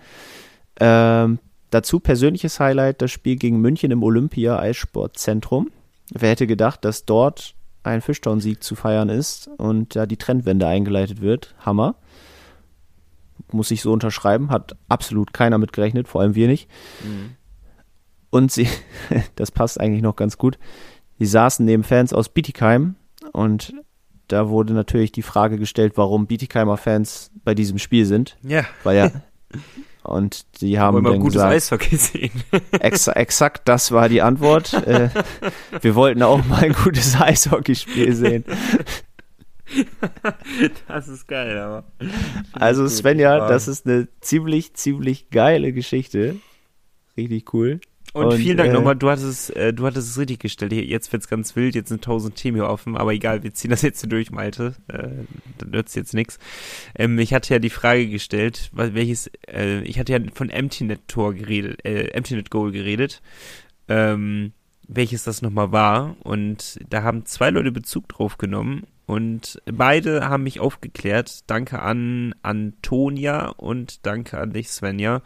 [0.78, 5.70] Ähm, dazu persönliches Highlight, das Spiel gegen München im Olympia Eissportzentrum.
[6.12, 7.55] Wer hätte gedacht, dass dort
[7.86, 11.54] ein Fischtown-Sieg zu feiern ist und da die Trendwende eingeleitet wird.
[11.60, 11.96] Hammer
[13.52, 16.68] muss ich so unterschreiben, hat absolut keiner mitgerechnet, vor allem wir nicht.
[17.04, 17.36] Mhm.
[18.30, 18.68] Und sie,
[19.36, 20.58] das passt eigentlich noch ganz gut,
[21.18, 22.96] sie saßen neben Fans aus Bietigheim
[23.32, 23.74] und
[24.28, 28.36] da wurde natürlich die Frage gestellt, warum Bietigheimer Fans bei diesem Spiel sind.
[28.42, 28.64] Ja.
[28.82, 29.10] Weil ja.
[30.06, 32.30] Und die haben dann gutes gesagt, Eishockey sehen.
[32.80, 34.72] ex exakt, das war die Antwort.
[34.86, 35.10] äh,
[35.80, 38.44] wir wollten auch mal ein gutes Eishockeyspiel sehen.
[40.86, 41.84] das ist geil, aber.
[42.52, 46.36] Also Svenja, das ist eine ziemlich, ziemlich geile Geschichte.
[47.16, 47.80] Richtig cool.
[48.16, 50.72] Und, und vielen Dank äh, nochmal, du hattest, äh, du hattest es richtig gestellt.
[50.72, 53.82] Jetzt wird's ganz wild, jetzt sind tausend Themen hier offen, aber egal, wir ziehen das
[53.82, 54.74] jetzt hier durch, Malte.
[54.88, 55.08] Äh,
[55.58, 56.38] dann nützt jetzt nichts.
[56.94, 61.34] Ähm, ich hatte ja die Frage gestellt, welches, äh, ich hatte ja von EmptyNet Tor
[61.34, 63.20] geredet, äh, EmptyNet Goal geredet.
[63.88, 64.52] Ähm,
[64.88, 66.16] welches das nochmal war.
[66.20, 68.86] Und da haben zwei Leute Bezug drauf genommen.
[69.06, 71.48] Und beide haben mich aufgeklärt.
[71.48, 75.22] Danke an Antonia und danke an dich, Svenja,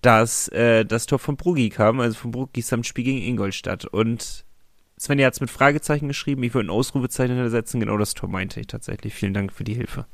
[0.00, 3.84] dass äh, das Tor von Brugi kam, also von Brugis am Spiel gegen Ingolstadt.
[3.84, 4.44] Und
[4.98, 6.44] Svenja hat es mit Fragezeichen geschrieben.
[6.44, 7.80] Ich würde ein Ausrufezeichen ersetzen.
[7.80, 9.12] Genau das Tor meinte ich tatsächlich.
[9.12, 10.06] Vielen Dank für die Hilfe.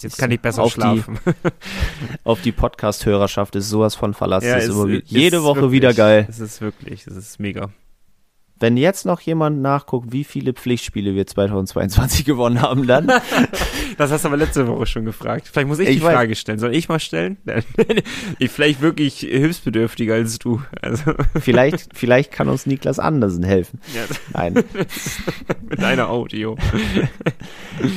[0.00, 1.18] Jetzt kann ich besser auf schlafen.
[1.26, 1.32] Die,
[2.24, 4.46] auf die Podcast-Hörerschaft ist sowas von verlassen.
[4.46, 6.26] Ja, ist, ist jede Woche wirklich, wieder geil.
[6.28, 7.70] Es ist wirklich, es ist mega.
[8.60, 13.06] Wenn jetzt noch jemand nachguckt, wie viele Pflichtspiele wir 2022 gewonnen haben, dann.
[13.96, 15.48] das hast du aber letzte Woche schon gefragt.
[15.50, 16.12] Vielleicht muss ich, ich die weiß.
[16.14, 16.58] Frage stellen.
[16.58, 17.38] Soll ich mal stellen?
[18.38, 20.60] ich vielleicht wirklich hilfsbedürftiger als du.
[20.82, 21.14] Also.
[21.40, 23.80] Vielleicht, vielleicht kann uns Niklas Andersen helfen.
[23.94, 24.02] Ja.
[24.34, 24.62] Nein.
[25.70, 26.56] Mit einer Audio.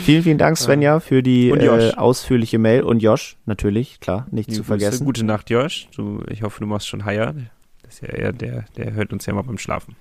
[0.06, 4.54] vielen, vielen Dank, Svenja, für die äh, ausführliche Mail und Josh, natürlich, klar, nicht die
[4.54, 5.04] zu vergessen.
[5.04, 5.90] Gute Nacht, Josh.
[5.94, 7.36] Du, ich hoffe, du machst schon Haier.
[7.82, 9.98] Das ist ja eher der, der hört uns ja mal beim Schlafen.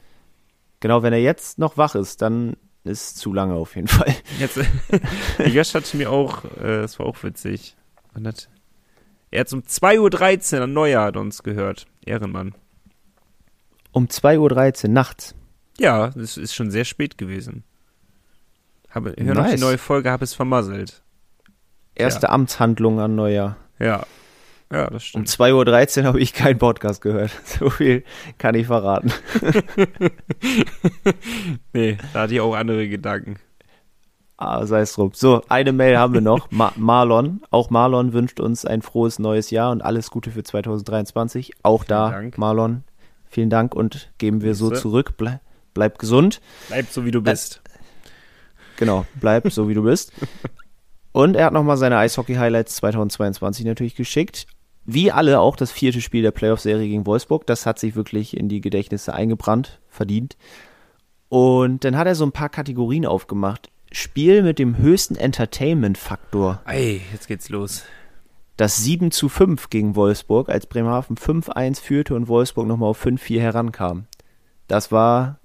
[0.83, 4.13] Genau, wenn er jetzt noch wach ist, dann ist zu lange auf jeden Fall.
[4.41, 4.59] Jetzt,
[5.39, 7.77] Josh hat mir auch, äh, das war auch witzig.
[8.25, 8.49] Hat,
[9.31, 11.87] er hat um 2.13 Uhr an Neujahr hat uns gehört.
[12.05, 12.57] Ehrenmann.
[13.93, 15.37] Um 2.13 Uhr nachts?
[15.79, 17.63] Ja, das ist schon sehr spät gewesen.
[18.91, 19.37] Habe, hör nice.
[19.37, 21.05] noch die neue Folge, habe es vermasselt.
[21.95, 22.33] Erste ja.
[22.33, 23.57] Amtshandlung an Neujahr.
[23.79, 24.05] Ja,
[24.73, 25.29] ja, das stimmt.
[25.29, 27.31] Um 2.13 Uhr habe ich keinen Podcast gehört.
[27.45, 28.05] So viel
[28.39, 29.13] kann ich verraten.
[31.73, 33.37] nee, da hatte ich auch andere Gedanken.
[34.39, 35.13] Ah, sei es drum.
[35.15, 36.51] So, eine Mail haben wir noch.
[36.51, 37.43] Ma Marlon.
[37.51, 41.53] Auch Marlon wünscht uns ein frohes neues Jahr und alles Gute für 2023.
[41.63, 42.39] Auch vielen da, Dank.
[42.39, 42.85] Marlon.
[43.29, 45.17] Vielen Dank und geben wir so zurück.
[45.17, 45.41] Ble
[45.75, 46.41] bleib gesund.
[46.69, 47.61] Bleib so, wie du bist.
[47.65, 47.79] Äh,
[48.79, 50.13] genau, bleib so, wie du bist.
[51.13, 54.47] Und er hat nochmal seine Eishockey-Highlights 2022 natürlich geschickt
[54.85, 57.47] wie alle auch das vierte Spiel der Playoff-Serie gegen Wolfsburg.
[57.47, 60.37] Das hat sich wirklich in die Gedächtnisse eingebrannt, verdient.
[61.29, 63.71] Und dann hat er so ein paar Kategorien aufgemacht.
[63.91, 66.63] Spiel mit dem höchsten Entertainment-Faktor.
[66.67, 67.85] Ey, jetzt geht's los.
[68.57, 73.41] Das 7 zu 5 gegen Wolfsburg, als Bremerhaven 5-1 führte und Wolfsburg nochmal auf 5-4
[73.41, 74.07] herankam.
[74.69, 75.41] Das war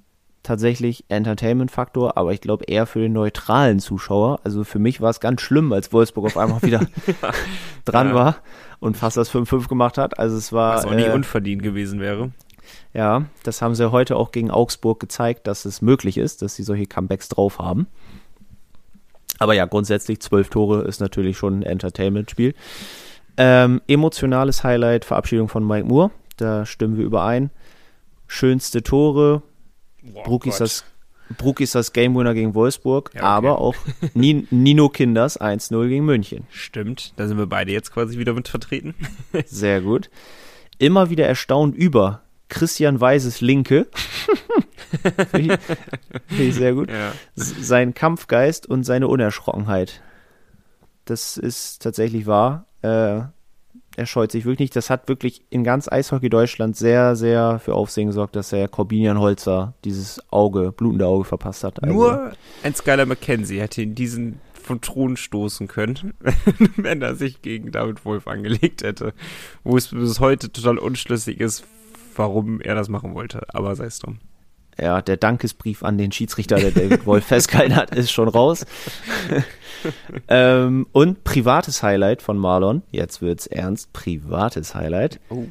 [0.48, 4.40] tatsächlich Entertainment-Faktor, aber ich glaube eher für den neutralen Zuschauer.
[4.44, 6.82] Also für mich war es ganz schlimm, als Wolfsburg auf einmal wieder
[7.22, 7.32] ja.
[7.86, 8.16] dran ja.
[8.16, 8.38] war
[8.80, 10.18] und fast das 5-5 gemacht hat.
[10.18, 10.78] Also es war.
[10.78, 12.32] Was auch nie äh, unverdient gewesen wäre.
[12.94, 16.64] Ja, das haben sie heute auch gegen Augsburg gezeigt, dass es möglich ist, dass sie
[16.64, 17.88] solche Comebacks drauf haben.
[19.40, 22.56] Aber ja, grundsätzlich zwölf Tore ist natürlich schon ein Entertainment-Spiel.
[23.38, 26.12] Ähm, emotionales Highlight, Verabschiedung von Mike Moore.
[26.38, 27.52] Da stimmen wir überein.
[28.28, 29.44] Schönste Tore,
[30.14, 30.84] Boah, Brook, das,
[31.38, 33.28] Brook ist das Game Winner gegen Wolfsburg, ja, okay.
[33.28, 33.76] aber auch
[34.14, 36.48] Nino Kinders 1-0 gegen München.
[36.50, 38.96] Stimmt, da sind wir beide jetzt quasi wieder mit vertreten.
[39.46, 40.10] Sehr gut.
[40.80, 43.88] Immer wieder erstaunt über Christian Weises Linke.
[45.32, 45.60] Finde
[46.30, 46.90] ich, ich, sehr gut.
[46.90, 47.12] Ja.
[47.36, 50.02] Sein Kampfgeist und seine Unerschrockenheit.
[51.04, 52.68] Das ist tatsächlich wahr.
[52.84, 53.24] Äh,
[53.98, 54.76] er scheut sich wirklich nicht.
[54.76, 59.20] Das hat wirklich in ganz Eishockey Deutschland sehr, sehr für Aufsehen gesorgt, dass er Corbinian
[59.20, 61.84] Holzer dieses Auge, blutende Auge verpasst hat.
[61.84, 61.94] Also.
[61.94, 62.32] Nur
[62.64, 66.14] ein Skyler McKenzie hätte ihn diesen vom Thron stoßen können,
[66.78, 69.14] wenn er sich gegen David Wolf angelegt hätte.
[69.64, 71.66] Wo es bis heute total unschlüssig ist,
[72.16, 73.48] warum er das machen wollte.
[73.54, 74.20] Aber sei es drum
[74.80, 78.66] ja, der Dankesbrief an den Schiedsrichter, der David Wolf festgehalten hat, ist schon raus.
[80.28, 85.20] ähm, und privates Highlight von Marlon, jetzt wird's ernst, privates Highlight.
[85.30, 85.46] Oh.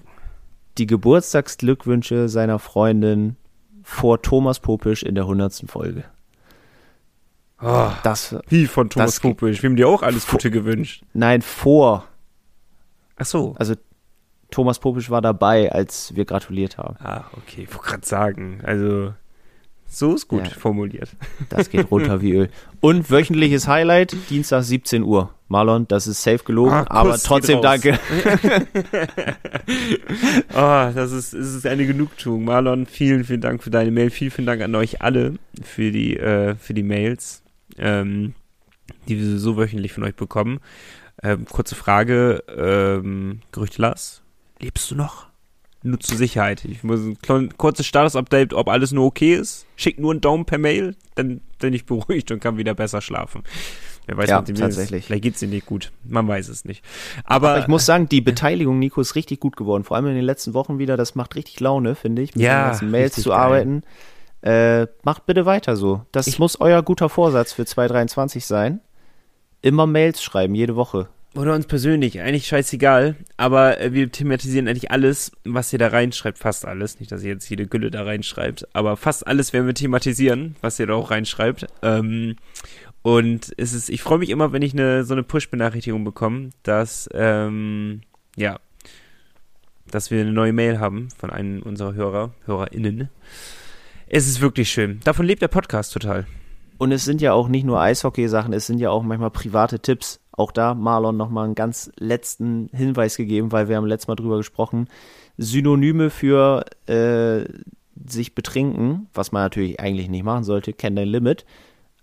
[0.79, 3.37] Die Geburtstagsglückwünsche seiner Freundin
[3.83, 5.65] vor Thomas Popisch in der 100.
[5.69, 6.05] Folge.
[7.63, 9.63] Oh, das, wie von Thomas Popisch?
[9.63, 11.03] Wir haben dir auch alles Gute gewünscht.
[11.15, 12.05] Nein, vor.
[13.17, 13.55] Ach so.
[13.59, 13.75] Also
[14.51, 16.97] Thomas Popisch war dabei, als wir gratuliert haben.
[17.01, 18.61] Ah, okay, ich wollte gerade sagen.
[18.63, 19.13] Also,
[19.89, 21.11] so ist gut ja, formuliert.
[21.49, 22.51] Das geht runter wie Öl.
[22.81, 25.31] Und wöchentliches Highlight, Dienstag 17 Uhr.
[25.49, 27.99] Marlon, das ist safe gelogen, ah, aber trotzdem danke.
[30.51, 32.45] oh, das ist, das ist eine Genugtuung.
[32.45, 34.11] Marlon, vielen, vielen Dank für deine Mail.
[34.11, 37.45] Vielen, vielen Dank an euch alle für die, äh, für die Mails,
[37.79, 38.35] ähm,
[39.09, 40.59] die wir so wöchentlich von euch bekommen.
[41.23, 44.23] Ähm, kurze Frage, ähm, Gerüchte Lars,
[44.59, 45.27] lebst du noch?
[45.83, 46.65] Nur zur Sicherheit.
[46.65, 49.67] Ich muss ein kurzes Status-Update, ob alles nur okay ist.
[49.77, 53.43] Schick nur einen Daumen per Mail, dann bin ich beruhigt und kann wieder besser schlafen.
[54.07, 55.01] Wer weiß, ja, tatsächlich.
[55.01, 55.07] Ist.
[55.07, 55.93] Vielleicht geht's dir nicht gut.
[56.05, 56.85] Man weiß es nicht.
[57.25, 59.85] Aber, Aber, ich muss sagen, die Beteiligung, Nico, ist richtig gut geworden.
[59.85, 60.97] Vor allem in den letzten Wochen wieder.
[60.97, 63.39] Das macht richtig Laune, finde ich, mit ja, den ganzen Mails zu geil.
[63.39, 63.83] arbeiten.
[64.43, 66.03] Äh, macht bitte weiter so.
[66.13, 68.81] Das ich muss euer guter Vorsatz für 2023 sein.
[69.61, 71.09] Immer Mails schreiben, jede Woche.
[71.37, 76.39] Oder uns persönlich, eigentlich scheißegal, aber äh, wir thematisieren eigentlich alles, was ihr da reinschreibt,
[76.39, 76.99] fast alles.
[76.99, 80.79] Nicht, dass ihr jetzt jede Gülle da reinschreibt, aber fast alles werden wir thematisieren, was
[80.79, 81.67] ihr da auch reinschreibt.
[81.83, 82.37] Ähm,
[83.03, 87.09] und es ist, ich freue mich immer, wenn ich eine, so eine Push-Benachrichtigung bekomme, dass,
[87.13, 88.01] ähm,
[88.37, 88.59] ja,
[89.91, 93.11] dass wir eine neue Mail haben von einem unserer Hörer, HörerInnen.
[94.09, 95.01] Es ist wirklich schön.
[95.05, 96.27] Davon lebt der Podcast total.
[96.79, 100.21] Und es sind ja auch nicht nur Eishockey-Sachen, es sind ja auch manchmal private Tipps.
[100.37, 104.37] Auch da Marlon nochmal einen ganz letzten Hinweis gegeben, weil wir haben letztes Mal drüber
[104.37, 104.89] gesprochen.
[105.39, 107.45] Synonyme für äh,
[108.07, 111.47] sich betrinken, was man natürlich eigentlich nicht machen sollte, kennt dein Limit.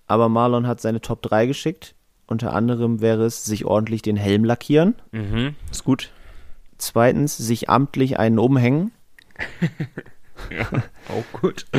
[0.08, 1.96] Aber Marlon hat seine Top 3 geschickt.
[2.26, 4.96] Unter anderem wäre es, sich ordentlich den Helm lackieren.
[5.12, 6.12] Mhm, ist gut.
[6.78, 8.92] Zweitens, sich amtlich einen umhängen.
[10.52, 10.68] ja,
[11.10, 11.66] auch gut.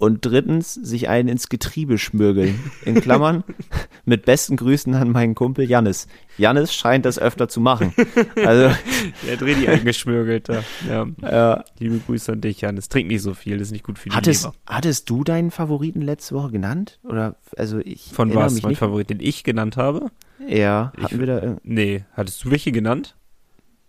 [0.00, 2.58] Und drittens, sich einen ins Getriebe schmürgeln.
[2.86, 3.44] In Klammern,
[4.06, 6.08] mit besten Grüßen an meinen Kumpel Jannis.
[6.38, 7.92] Jannis scheint das öfter zu machen.
[8.34, 8.74] Also,
[9.26, 10.48] Der hat richtig eingeschmürgelt.
[10.88, 11.56] Ja.
[11.58, 12.88] äh, Liebe Grüße an dich, Janis.
[12.88, 14.54] Trink nicht so viel, das ist nicht gut für die hattest, Leber.
[14.66, 16.98] hattest du deinen Favoriten letzte Woche genannt?
[17.02, 18.10] Oder, also ich.
[18.14, 18.54] Von was?
[18.54, 18.78] mich Mein nicht.
[18.78, 20.06] Favorit, den ich genannt habe?
[20.48, 21.56] Ja, Ich- hatten wir da.
[21.62, 22.04] Nee.
[22.14, 23.16] Hattest du welche genannt?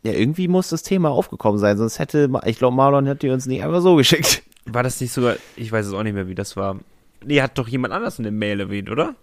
[0.03, 3.45] Ja, irgendwie muss das Thema aufgekommen sein, sonst hätte, ich glaube, Marlon hätte die uns
[3.45, 4.43] nicht einfach so geschickt.
[4.65, 6.79] War das nicht sogar, ich weiß es auch nicht mehr, wie das war.
[7.25, 9.15] Nee, hat doch jemand anders in der Mail erwähnt, oder?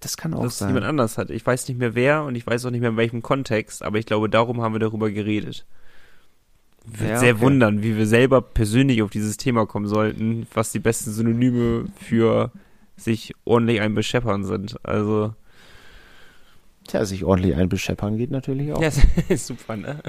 [0.00, 0.68] Das kann auch Dass sein.
[0.68, 1.30] jemand anders hat.
[1.30, 3.98] Ich weiß nicht mehr wer und ich weiß auch nicht mehr in welchem Kontext, aber
[3.98, 5.66] ich glaube, darum haben wir darüber geredet.
[6.86, 7.42] Wird Ja, sehr okay.
[7.42, 12.52] wundern, wie wir selber persönlich auf dieses Thema kommen sollten, was die besten Synonyme für
[12.96, 14.76] sich ordentlich ein Bescheppern sind.
[14.84, 15.34] Also,
[16.86, 18.80] Tja, sich ordentlich einbescheppern geht natürlich auch.
[18.82, 18.90] ja,
[19.28, 20.00] ist super, ne?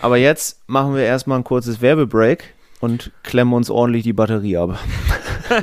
[0.00, 4.78] Aber jetzt machen wir erstmal ein kurzes Werbebreak und klemmen uns ordentlich die Batterie ab.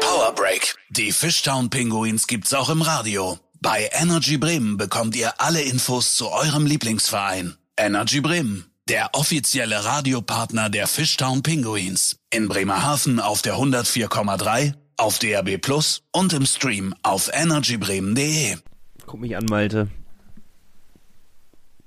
[0.00, 0.74] Power Break.
[0.90, 3.38] Die Fishtown Pinguins gibt's auch im Radio.
[3.60, 7.56] Bei Energy Bremen bekommt ihr alle Infos zu eurem Lieblingsverein.
[7.76, 12.18] Energy Bremen, der offizielle Radiopartner der Fishtown Pinguins.
[12.30, 18.58] In Bremerhaven auf der 104,3, auf DRB Plus und im Stream auf energybremen.de.
[19.06, 19.88] Guck mich an, Malte.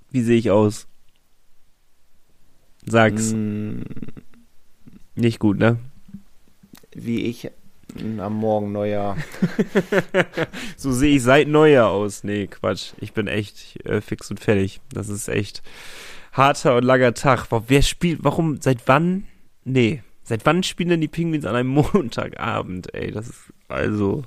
[0.09, 0.87] Wie sehe ich aus?
[2.86, 3.33] Sag's.
[3.33, 3.81] Mm,
[5.15, 5.77] Nicht gut, ne?
[6.93, 7.49] Wie ich
[8.19, 9.17] am Morgen Neujahr.
[10.77, 12.23] So sehe ich seit Neujahr aus.
[12.23, 12.91] Nee, Quatsch.
[12.99, 14.81] Ich bin echt äh, fix und fertig.
[14.91, 15.63] Das ist echt
[16.33, 17.47] harter und langer Tag.
[17.49, 19.25] Boah, wer spielt, warum, seit wann?
[19.63, 20.03] Nee.
[20.23, 23.11] Seit wann spielen denn die Penguins an einem Montagabend, ey?
[23.11, 24.25] Das ist, also,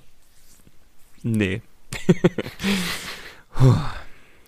[1.22, 1.60] nee.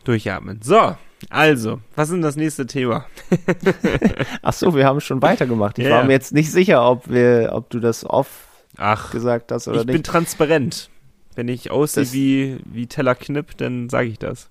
[0.04, 0.60] Durchatmen.
[0.62, 0.96] So,
[1.28, 3.04] also, was ist denn das nächste Thema?
[4.42, 5.78] Ach so, wir haben schon weitergemacht.
[5.78, 8.46] Ich Ja, war mir jetzt nicht sicher, ob wir, ob du das off
[8.76, 10.06] Ach, gesagt hast oder ich bin nicht.
[10.06, 10.88] transparent.
[11.34, 14.48] Wenn ich aussehe Das- wie, wie Teller Knipp, dann sage ich das.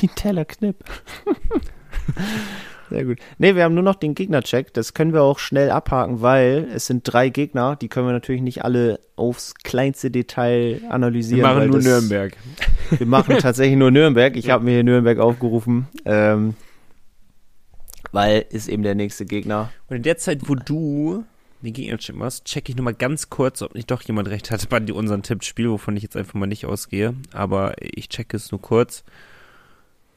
[0.00, 0.76] Wie Teller Knipp.
[2.90, 3.18] Sehr gut.
[3.38, 4.72] Nee, wir haben nur noch den Gegnercheck.
[4.74, 7.76] Das können wir auch schnell abhaken, weil es sind drei Gegner.
[7.76, 11.38] Die können wir natürlich nicht alle aufs kleinste Detail analysieren.
[11.38, 12.36] Wir machen weil nur das, Nürnberg.
[12.90, 14.36] Wir machen tatsächlich nur Nürnberg.
[14.36, 16.54] Ich habe mir hier Nürnberg aufgerufen, ähm,
[18.12, 19.70] weil ist eben der nächste Gegner.
[19.88, 21.24] Und in der Zeit, wo du
[21.62, 24.80] den Gegnerchip machst, checke ich nochmal ganz kurz, ob nicht doch jemand recht hatte bei
[24.92, 27.14] unseren Tippspiel, wovon ich jetzt einfach mal nicht ausgehe.
[27.32, 29.02] Aber ich checke es nur kurz.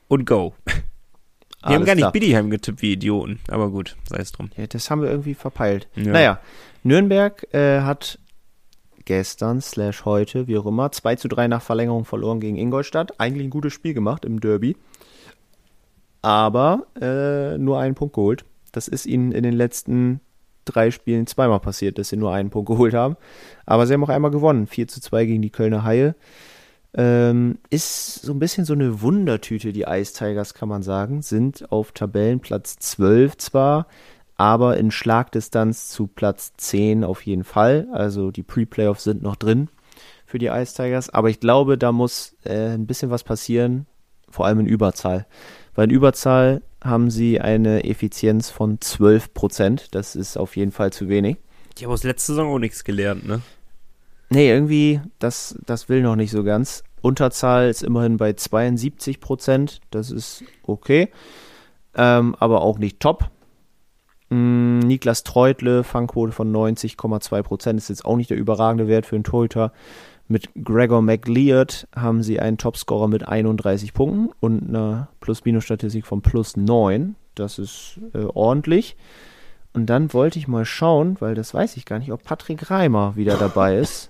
[0.09, 0.53] Und go.
[1.64, 2.12] Wir haben gar nicht klar.
[2.12, 3.39] Biddyheim getippt wie Idioten.
[3.49, 4.49] Aber gut, sei es drum.
[4.55, 5.88] Ja, das haben wir irgendwie verpeilt.
[5.95, 6.12] Ja.
[6.12, 6.39] Naja,
[6.84, 8.20] Nürnberg äh, hat
[9.05, 13.20] gestern slash heute, wie auch immer, 2 zu 3 nach Verlängerung verloren gegen Ingolstadt.
[13.20, 14.76] Eigentlich ein gutes Spiel gemacht im Derby.
[16.22, 18.45] Aber äh, nur einen Punkt geholt.
[18.72, 20.20] Das ist ihnen in den letzten
[20.66, 23.16] drei Spielen zweimal passiert, dass sie nur einen Punkt geholt haben.
[23.66, 24.68] Aber sie haben auch einmal gewonnen.
[24.68, 26.16] 4 zu 2 gegen die Kölner Haie.
[26.94, 31.22] Ähm, ist so ein bisschen so eine Wundertüte, die Ice Tigers, kann man sagen.
[31.22, 33.88] Sind auf Tabellenplatz 12 zwar,
[34.36, 37.88] aber in Schlagdistanz zu Platz 10 auf jeden Fall.
[37.92, 39.70] Also die Pre-Playoffs sind noch drin
[40.26, 41.10] für die Ice Tigers.
[41.10, 43.88] Aber ich glaube, da muss äh, ein bisschen was passieren,
[44.30, 45.26] vor allem in Überzahl.
[45.74, 49.88] Weil in Überzahl haben sie eine Effizienz von 12%.
[49.92, 51.38] Das ist auf jeden Fall zu wenig.
[51.76, 53.42] Ich habe aus letzter Saison auch nichts gelernt, ne?
[54.30, 56.84] Nee, irgendwie, das, das will noch nicht so ganz.
[57.02, 59.80] Unterzahl ist immerhin bei 72 Prozent.
[59.92, 61.10] Das ist okay.
[61.96, 63.30] Ähm, aber auch nicht top.
[64.30, 69.16] Mm, Niklas Treutle, Fangquote von 90,2 Prozent, ist jetzt auch nicht der überragende Wert für
[69.16, 69.72] einen Torhüter.
[70.28, 76.58] Mit Gregor McLeod haben sie einen Topscorer mit 31 Punkten und eine Plus-Minus-Statistik von plus
[76.58, 77.16] 9.
[77.34, 78.98] Das ist äh, ordentlich.
[79.72, 83.16] Und dann wollte ich mal schauen, weil das weiß ich gar nicht, ob Patrick Reimer
[83.16, 84.10] wieder dabei ist.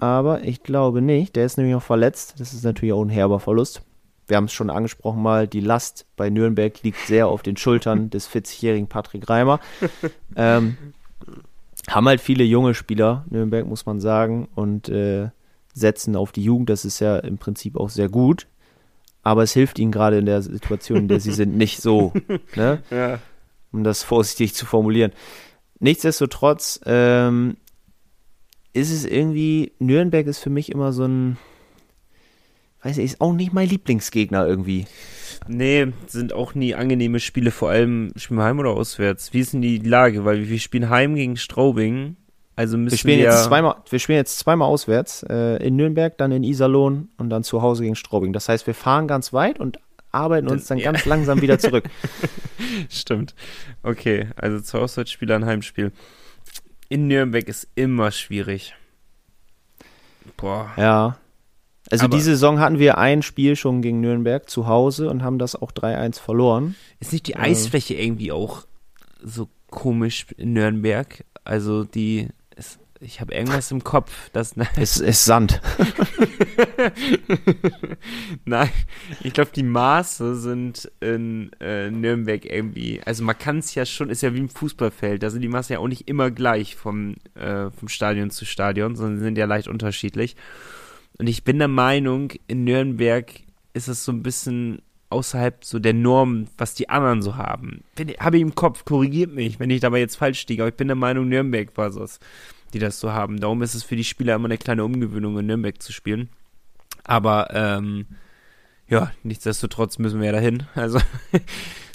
[0.00, 1.34] Aber ich glaube nicht.
[1.36, 2.34] Der ist nämlich noch verletzt.
[2.38, 3.82] Das ist natürlich auch ein herber Verlust.
[4.28, 8.10] Wir haben es schon angesprochen mal, die Last bei Nürnberg liegt sehr auf den Schultern
[8.10, 9.58] des 40-jährigen Patrick Reimer.
[10.36, 10.76] ähm,
[11.88, 15.30] haben halt viele junge Spieler, Nürnberg muss man sagen, und äh,
[15.72, 16.68] setzen auf die Jugend.
[16.68, 18.46] Das ist ja im Prinzip auch sehr gut.
[19.22, 22.12] Aber es hilft ihnen gerade in der Situation, in der sie sind, nicht so.
[22.54, 22.82] Ne?
[22.90, 23.18] Ja.
[23.72, 25.12] um das vorsichtig zu formulieren.
[25.80, 27.56] Nichtsdestotrotz ähm,
[28.78, 31.36] ist es irgendwie, Nürnberg ist für mich immer so ein,
[32.82, 34.86] weiß ich, ist auch nicht mein Lieblingsgegner irgendwie.
[35.46, 39.32] Nee, sind auch nie angenehme Spiele, vor allem spielen wir heim oder auswärts.
[39.32, 40.24] Wie ist denn die Lage?
[40.24, 42.16] Weil wir spielen heim gegen Straubing.
[42.56, 46.18] Also müssen Wir spielen, wir, jetzt zweimal, wir spielen jetzt zweimal auswärts, äh, in Nürnberg,
[46.18, 48.32] dann in Iserlohn und dann zu Hause gegen Straubing.
[48.32, 49.78] Das heißt, wir fahren ganz weit und
[50.10, 50.90] arbeiten uns dann ja.
[50.90, 51.84] ganz langsam wieder zurück.
[52.88, 53.34] Stimmt.
[53.82, 55.92] Okay, also zu Auswärtsspiel ein Heimspiel.
[56.88, 58.74] In Nürnberg ist immer schwierig.
[60.36, 60.70] Boah.
[60.76, 61.18] Ja.
[61.90, 65.38] Also Aber- diese Saison hatten wir ein Spiel schon gegen Nürnberg zu Hause und haben
[65.38, 66.74] das auch 3-1 verloren.
[67.00, 68.66] Ist nicht die Eisfläche irgendwie auch
[69.22, 71.24] so komisch in Nürnberg?
[71.44, 72.28] Also die,
[73.00, 75.60] ich habe irgendwas im Kopf, das, Es ist Sand.
[78.44, 78.70] nein,
[79.22, 84.10] ich glaube die Maße sind in äh, Nürnberg irgendwie, also man kann es ja schon,
[84.10, 87.16] ist ja wie im Fußballfeld, da sind die Maße ja auch nicht immer gleich vom,
[87.34, 90.36] äh, vom Stadion zu Stadion, sondern sind ja leicht unterschiedlich.
[91.18, 93.32] Und ich bin der Meinung, in Nürnberg
[93.74, 97.82] ist es so ein bisschen außerhalb so der Norm, was die anderen so haben.
[97.96, 100.76] Bin- Habe ich im Kopf, korrigiert mich, wenn ich dabei jetzt falsch liege, aber ich
[100.76, 102.20] bin der Meinung, Nürnberg war es,
[102.74, 103.40] die das so haben.
[103.40, 106.28] Darum ist es für die Spieler immer eine kleine Umgewöhnung, in Nürnberg zu spielen.
[107.04, 108.06] Aber, ähm,
[108.88, 110.64] ja, nichtsdestotrotz müssen wir ja dahin.
[110.74, 111.00] Also,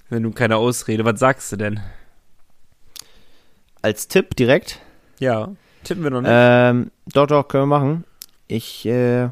[0.10, 1.80] wenn du keine Ausrede, was sagst du denn?
[3.82, 4.80] Als Tipp direkt.
[5.20, 5.52] Ja,
[5.84, 6.32] tippen wir noch nicht.
[6.34, 8.04] Ähm, doch, doch, können wir machen.
[8.48, 9.30] Ich äh,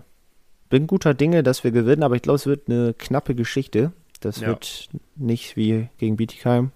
[0.69, 3.91] bin guter Dinge, dass wir gewinnen, aber ich glaube, es wird eine knappe Geschichte.
[4.19, 4.47] Das Ja.
[4.49, 6.71] wird nicht wie gegen Bietigheim.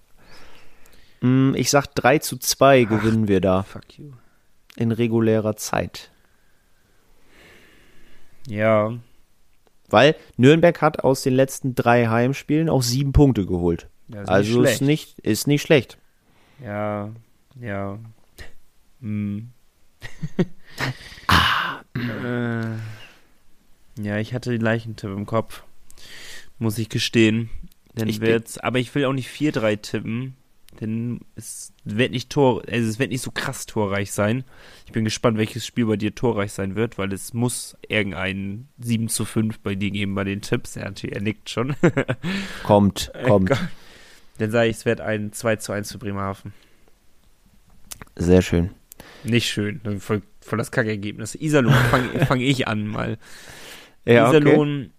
[1.20, 4.12] Mm, Ich sag 3 zu 2 gewinnen wir da Fuck you.
[4.76, 6.10] In regulärer Zeit.
[8.48, 8.96] Ja,
[9.88, 13.88] Weil Nürnberg hat aus den letzten drei Heimspielen auch sieben Punkte geholt.
[14.08, 15.98] ja ist also nicht ist nicht, ist nicht schlecht.
[16.62, 17.10] Ja,
[17.60, 17.98] ja.
[19.00, 19.50] Hm.
[21.94, 22.66] äh,
[23.98, 25.62] ja, ich hatte den Leichentipp im Kopf.
[26.58, 27.50] Muss ich gestehen.
[27.94, 30.36] Denn Ich wird's, aber ich will auch nicht 4-3 tippen.
[30.80, 34.44] Denn es wird nicht Tor, also es wird nicht so krass torreich sein.
[34.84, 39.08] Ich bin gespannt, welches Spiel bei dir torreich sein wird, weil es muss irgendein 7
[39.08, 40.76] zu 5 bei dir geben bei den Tipps.
[40.76, 41.74] Er, er nickt schon.
[42.62, 43.50] Kommt, kommt.
[43.50, 43.68] Gott.
[44.38, 46.52] Dann sage ich, es wird ein 2 zu 1 für Bremerhaven.
[48.16, 48.70] Sehr schön.
[49.24, 51.34] Nicht schön, voll, voll das Kackergebnis.
[51.34, 53.18] Iserlohn fange fang ich an mal.
[54.04, 54.38] Ja, okay.
[54.38, 54.92] Iserlohn,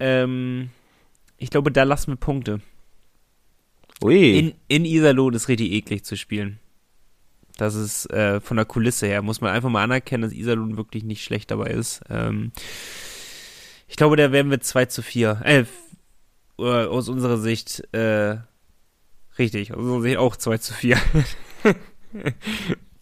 [0.00, 0.70] ähm,
[1.36, 2.60] ich glaube, da lassen wir Punkte.
[4.02, 4.38] Ui.
[4.38, 6.58] In, in Iserlohn ist richtig eklig zu spielen.
[7.56, 11.02] Das ist äh, von der Kulisse her, muss man einfach mal anerkennen, dass Iserlohn wirklich
[11.02, 12.02] nicht schlecht dabei ist.
[12.08, 12.52] Ähm,
[13.88, 15.40] ich glaube, da werden wir 2 zu 4.
[15.44, 15.64] Äh,
[16.56, 18.36] oder aus unserer Sicht, äh,
[19.38, 20.98] richtig, aus unserer Sicht auch 2 zu 4.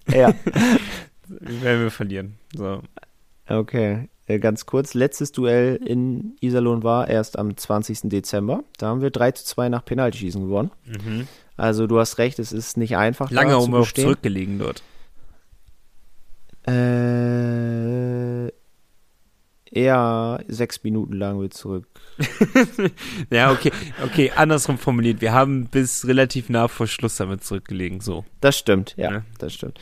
[0.09, 0.35] ja.
[1.29, 2.39] werden wir verlieren.
[2.55, 2.83] So.
[3.49, 4.95] Okay, äh, ganz kurz.
[4.95, 8.01] Letztes Duell in Iserlohn war erst am 20.
[8.05, 8.65] Dezember.
[8.79, 10.71] Da haben wir 3 zu 2 nach Penaltyschießen gewonnen.
[10.85, 11.29] Mhm.
[11.57, 13.31] Also du hast recht, es ist nicht einfach.
[13.31, 14.03] Lange auch bestehen.
[14.05, 14.83] zurückgelegen dort.
[16.69, 18.47] Äh,
[19.71, 21.87] ja, sechs Minuten lang wir zurück.
[23.31, 23.71] Ja, okay,
[24.05, 25.21] okay, andersrum formuliert.
[25.21, 28.25] Wir haben bis relativ nah vor Schluss damit zurückgelegen, so.
[28.41, 29.23] Das stimmt, ja, Ja.
[29.39, 29.79] das stimmt.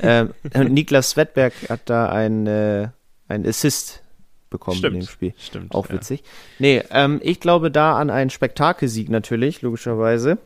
[0.00, 0.30] Ähm,
[0.68, 2.88] Niklas Svetberg hat da ein, äh,
[3.28, 4.02] ein Assist
[4.50, 4.94] bekommen Stimmt.
[4.94, 5.34] in dem Spiel.
[5.36, 5.74] Stimmt.
[5.74, 5.94] Auch ja.
[5.94, 6.22] witzig.
[6.58, 10.38] Nee, ähm, ich glaube da an einen Spektakelsieg natürlich, logischerweise.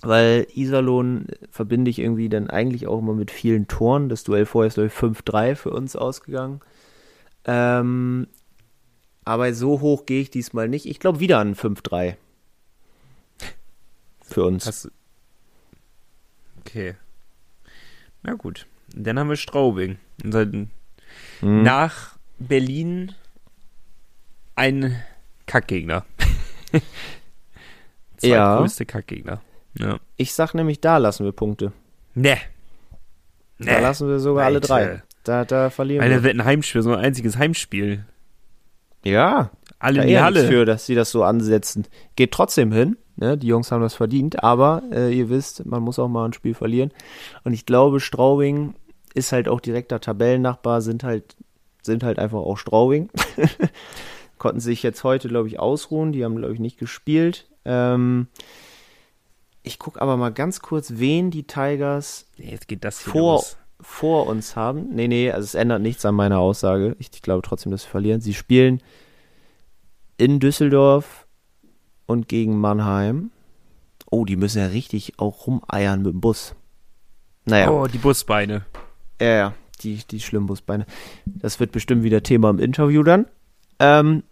[0.00, 4.08] Weil Iserlohn verbinde ich irgendwie dann eigentlich auch immer mit vielen Toren.
[4.08, 6.60] Das Duell vorher ist, glaube ich, 5-3 für uns ausgegangen.
[7.44, 8.26] Ähm,
[9.24, 10.86] aber so hoch gehe ich diesmal nicht.
[10.86, 12.16] Ich glaube wieder an 5-3.
[14.22, 14.66] Für uns.
[14.66, 14.90] Hast.
[16.60, 16.96] Okay.
[18.24, 18.66] Na gut.
[18.94, 19.98] Dann haben wir Straubing.
[20.24, 20.46] Unser,
[21.42, 21.62] Hm.
[21.62, 23.12] Nach Berlin
[24.54, 24.96] ein
[25.46, 26.04] Kackgegner.
[28.22, 28.52] Ja.
[28.54, 29.40] Zweitgrößte Kackgegner.
[29.76, 29.98] Ja.
[30.16, 31.72] Ich sag nämlich, da lassen wir Punkte.
[32.14, 32.36] Ne.
[33.58, 34.66] Da lassen wir sogar alle Leute.
[34.68, 35.02] drei.
[35.24, 36.22] Da, da verlieren da wir.
[36.22, 38.04] wird ein Heimspiel, so ein einziges Heimspiel.
[39.04, 40.46] Ja, Alle da in die Halle.
[40.46, 41.86] für, dass sie das so ansetzen.
[42.14, 42.96] Geht trotzdem hin.
[43.16, 43.36] Ne?
[43.36, 44.42] Die Jungs haben das verdient.
[44.44, 46.92] Aber äh, ihr wisst, man muss auch mal ein Spiel verlieren.
[47.42, 48.74] Und ich glaube, Straubing
[49.14, 51.36] ist halt auch direkter Tabellennachbar, sind halt,
[51.82, 53.10] sind halt einfach auch Straubing.
[54.38, 56.12] Konnten sich jetzt heute, glaube ich, ausruhen.
[56.12, 57.48] Die haben, glaube ich, nicht gespielt.
[57.64, 58.26] Ähm,
[59.62, 63.32] ich gucke aber mal ganz kurz, wen die Tigers Nee, Jetzt geht das hier vor,
[63.34, 63.56] los.
[63.80, 64.88] vor uns haben.
[64.94, 66.96] Nee, nee, also es ändert nichts an meiner Aussage.
[66.98, 68.20] Ich, ich glaube trotzdem, dass sie verlieren.
[68.20, 68.82] Sie spielen
[70.16, 71.26] in Düsseldorf
[72.06, 73.30] und gegen Mannheim.
[74.10, 76.54] Oh, die müssen ja richtig auch rumeiern mit dem Bus.
[77.44, 78.64] Naja, Oh, die Busbeine.
[79.22, 80.86] Ja, ja, die, die schlimmen Busbeine.
[81.26, 83.26] Das wird bestimmt wieder Thema im Interview dann.
[83.78, 84.22] Ähm,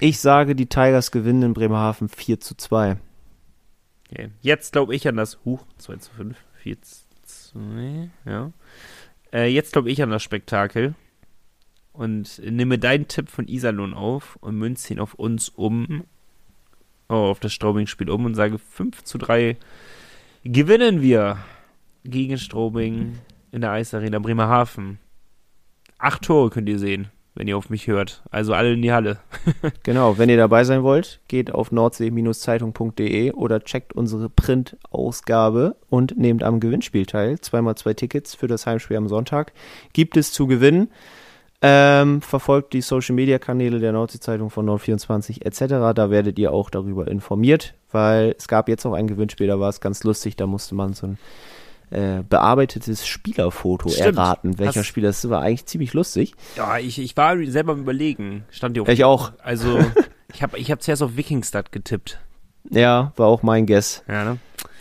[0.00, 2.96] ich sage, die Tigers gewinnen in Bremerhaven 4 zu 2.
[4.10, 4.30] Okay.
[4.40, 5.38] Jetzt glaube ich an das.
[5.44, 8.52] Huch, 2 zu 5, 4 zu 2, ja.
[9.32, 10.94] Äh, jetzt glaube ich an das Spektakel
[11.92, 16.04] und nehme deinen Tipp von Iserlohn auf und münze ihn auf uns um,
[17.08, 19.56] oh, auf das Straubing-Spiel um und sage 5 zu 3
[20.44, 21.38] gewinnen wir
[22.04, 23.18] gegen Straubing
[23.52, 24.98] in der Eisarena Bremerhaven.
[25.98, 28.22] Acht Tore könnt ihr sehen, wenn ihr auf mich hört.
[28.30, 29.18] Also alle in die Halle.
[29.84, 36.42] genau, wenn ihr dabei sein wollt, geht auf nordsee-zeitung.de oder checkt unsere Print-Ausgabe und nehmt
[36.42, 37.40] am Gewinnspiel teil.
[37.40, 39.52] Zweimal zwei Tickets für das Heimspiel am Sonntag.
[39.92, 40.88] Gibt es zu gewinnen.
[41.64, 45.94] Ähm, verfolgt die Social Media Kanäle der Nordsee-Zeitung von Nord24 etc.
[45.94, 49.68] Da werdet ihr auch darüber informiert, weil es gab jetzt auch ein Gewinnspiel, da war
[49.68, 51.18] es ganz lustig, da musste man so ein
[51.92, 54.16] äh, bearbeitetes Spielerfoto Stimmt.
[54.16, 56.34] erraten, welcher Hast Spieler das war eigentlich ziemlich lustig.
[56.56, 58.88] Ja, ich, ich war selber am überlegen, stand hier auf.
[58.88, 59.32] Ich auch.
[59.42, 59.78] Also,
[60.32, 62.18] ich habe ich hab zuerst auf Wikingstad getippt.
[62.70, 64.02] Ja, war auch mein Guess.
[64.08, 64.38] Ja, ne?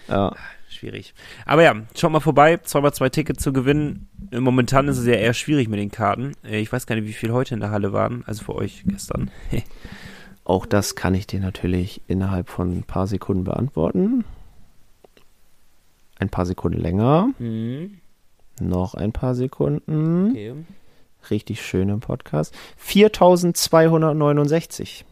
[0.07, 0.33] Ja.
[0.69, 1.13] Schwierig.
[1.45, 4.07] Aber ja, schaut mal vorbei, zweimal zwei Tickets zu gewinnen.
[4.31, 6.31] Momentan ist es ja eher schwierig mit den Karten.
[6.43, 8.83] Äh, ich weiß gar nicht, wie viel heute in der Halle waren, also für euch
[8.87, 9.29] gestern.
[10.43, 14.25] Auch das kann ich dir natürlich innerhalb von ein paar Sekunden beantworten
[16.21, 17.29] ein paar Sekunden länger.
[17.39, 17.97] Mhm.
[18.59, 20.29] Noch ein paar Sekunden.
[20.29, 20.53] Okay.
[21.29, 22.55] Richtig schön im Podcast.
[22.77, 25.03] 4269.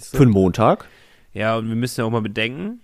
[0.00, 0.88] Für einen Montag.
[1.32, 2.80] Ja, und wir müssen ja auch mal bedenken,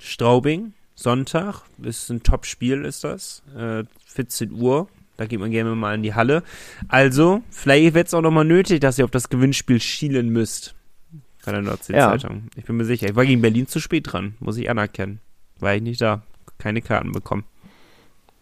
[0.00, 3.42] Straubing, Sonntag, ist ein Top-Spiel, ist das.
[3.56, 4.88] Äh, 14 Uhr.
[5.16, 6.42] Da geht man gerne mal in die Halle.
[6.88, 10.74] Also, vielleicht wird es auch nochmal nötig, dass ihr auf das Gewinnspiel schielen müsst.
[11.44, 12.36] Bei der Nordsee-Zeitung.
[12.36, 12.42] Ja.
[12.56, 13.08] Ich bin mir sicher.
[13.08, 15.20] Ich war gegen Berlin zu spät dran, muss ich anerkennen.
[15.60, 16.22] War ich nicht da
[16.58, 17.44] keine Karten bekommen.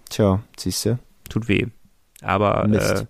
[0.08, 0.98] Tja, siehst du.
[1.28, 1.66] Tut weh.
[2.20, 3.06] Aber äh,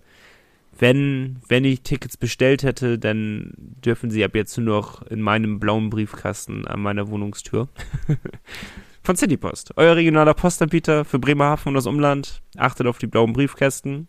[0.79, 5.59] wenn, wenn ich Tickets bestellt hätte, dann dürfen sie ab jetzt nur noch in meinem
[5.59, 7.67] blauen Briefkasten an meiner Wohnungstür.
[9.03, 9.73] Von Citypost.
[9.75, 12.41] Euer regionaler Postanbieter für Bremerhaven und das Umland.
[12.57, 14.07] Achtet auf die blauen Briefkästen.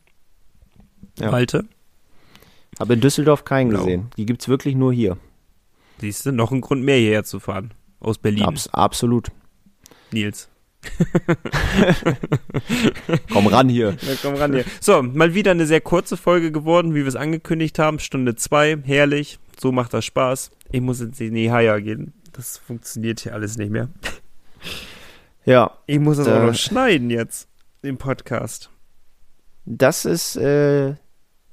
[1.18, 1.32] Ja.
[1.32, 1.64] Halte.
[2.78, 3.80] Habe in Düsseldorf keinen Blau.
[3.80, 4.10] gesehen.
[4.16, 5.16] Die gibt es wirklich nur hier.
[5.98, 7.72] Siehst du, noch ein Grund mehr hierher zu fahren.
[8.00, 8.44] Aus Berlin.
[8.44, 9.30] Abs absolut.
[10.12, 10.48] Nils.
[13.32, 13.96] komm ran hier.
[14.00, 14.64] Ja, komm ran hier.
[14.80, 17.98] So, mal wieder eine sehr kurze Folge geworden, wie wir es angekündigt haben.
[17.98, 19.38] Stunde zwei, herrlich.
[19.58, 20.50] So macht das Spaß.
[20.72, 22.12] Ich muss jetzt in die Haya gehen.
[22.32, 23.88] Das funktioniert hier alles nicht mehr.
[25.46, 25.72] Ja.
[25.86, 27.48] Ich muss das äh, auch noch schneiden jetzt,
[27.82, 28.70] im Podcast.
[29.66, 30.94] Das ist äh,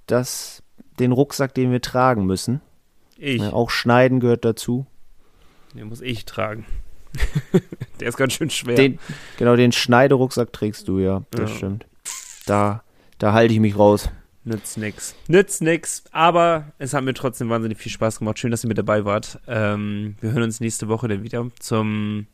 [0.06, 0.64] das,
[0.98, 2.62] den Rucksack, den wir tragen müssen.
[3.18, 3.42] Ich.
[3.42, 4.86] Ja, auch Schneiden gehört dazu.
[5.76, 6.66] Den muss ich tragen.
[8.00, 8.76] Der ist ganz schön schwer.
[8.76, 9.00] Den,
[9.38, 11.24] genau, den Schneiderucksack trägst du, ja.
[11.32, 11.58] Das ja.
[11.58, 11.86] stimmt.
[12.46, 12.84] Da,
[13.20, 14.10] da halte ich mich raus.
[14.44, 15.16] Nützt nix.
[15.28, 16.04] Nützt nix.
[16.12, 18.40] Aber es hat mir trotzdem wahnsinnig viel Spaß gemacht.
[18.40, 19.40] Schön, dass ihr mit dabei wart.
[19.48, 22.26] Ähm, wir hören uns nächste Woche dann wieder zum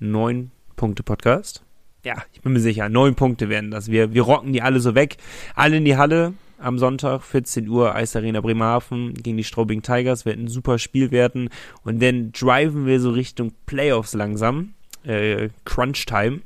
[0.00, 1.62] neun Punkte Podcast.
[2.04, 3.88] Ja, ich bin mir sicher, neun Punkte werden das.
[3.88, 5.18] Wir, wir rocken die alle so weg.
[5.54, 10.24] Alle in die Halle am Sonntag, 14 Uhr, Eisarena Bremerhaven gegen die Straubing Tigers.
[10.24, 11.48] Wird ein super Spiel werden.
[11.82, 14.74] Und dann driven wir so Richtung Playoffs langsam.
[15.04, 16.40] Äh, Crunch Time.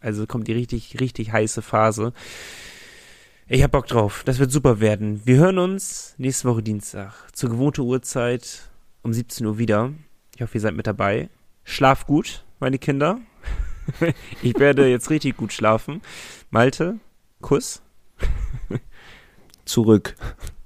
[0.00, 2.12] Also kommt die richtig, richtig heiße Phase.
[3.48, 4.22] Ich hab Bock drauf.
[4.24, 5.22] Das wird super werden.
[5.24, 8.68] Wir hören uns nächste Woche Dienstag zur gewohnten Uhrzeit
[9.02, 9.92] um 17 Uhr wieder.
[10.34, 11.30] Ich hoffe, ihr seid mit dabei.
[11.64, 13.20] Schlaf gut, meine Kinder.
[14.42, 16.02] ich werde jetzt richtig gut schlafen.
[16.50, 16.98] Malte,
[17.40, 17.82] Kuss
[19.68, 20.16] zurück.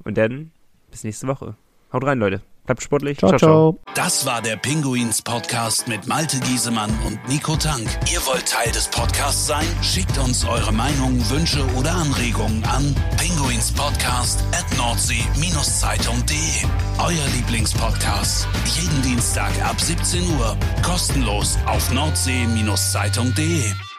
[0.05, 0.53] Und dann
[0.90, 1.57] bis nächste Woche.
[1.92, 2.40] Haut rein, Leute.
[2.64, 3.18] Bleibt sportlich.
[3.18, 3.80] Ciao, ciao, ciao.
[3.94, 7.88] Das war der Pinguins Podcast mit Malte Giesemann und Nico Tank.
[8.12, 9.66] Ihr wollt Teil des Podcasts sein?
[9.82, 16.36] Schickt uns eure Meinungen, Wünsche oder Anregungen an pinguinspodcast at nordsee-zeitung.de.
[16.98, 18.46] Euer Lieblingspodcast.
[18.76, 20.57] Jeden Dienstag ab 17 Uhr.
[20.84, 23.91] Kostenlos auf nordsee-zeitung.de.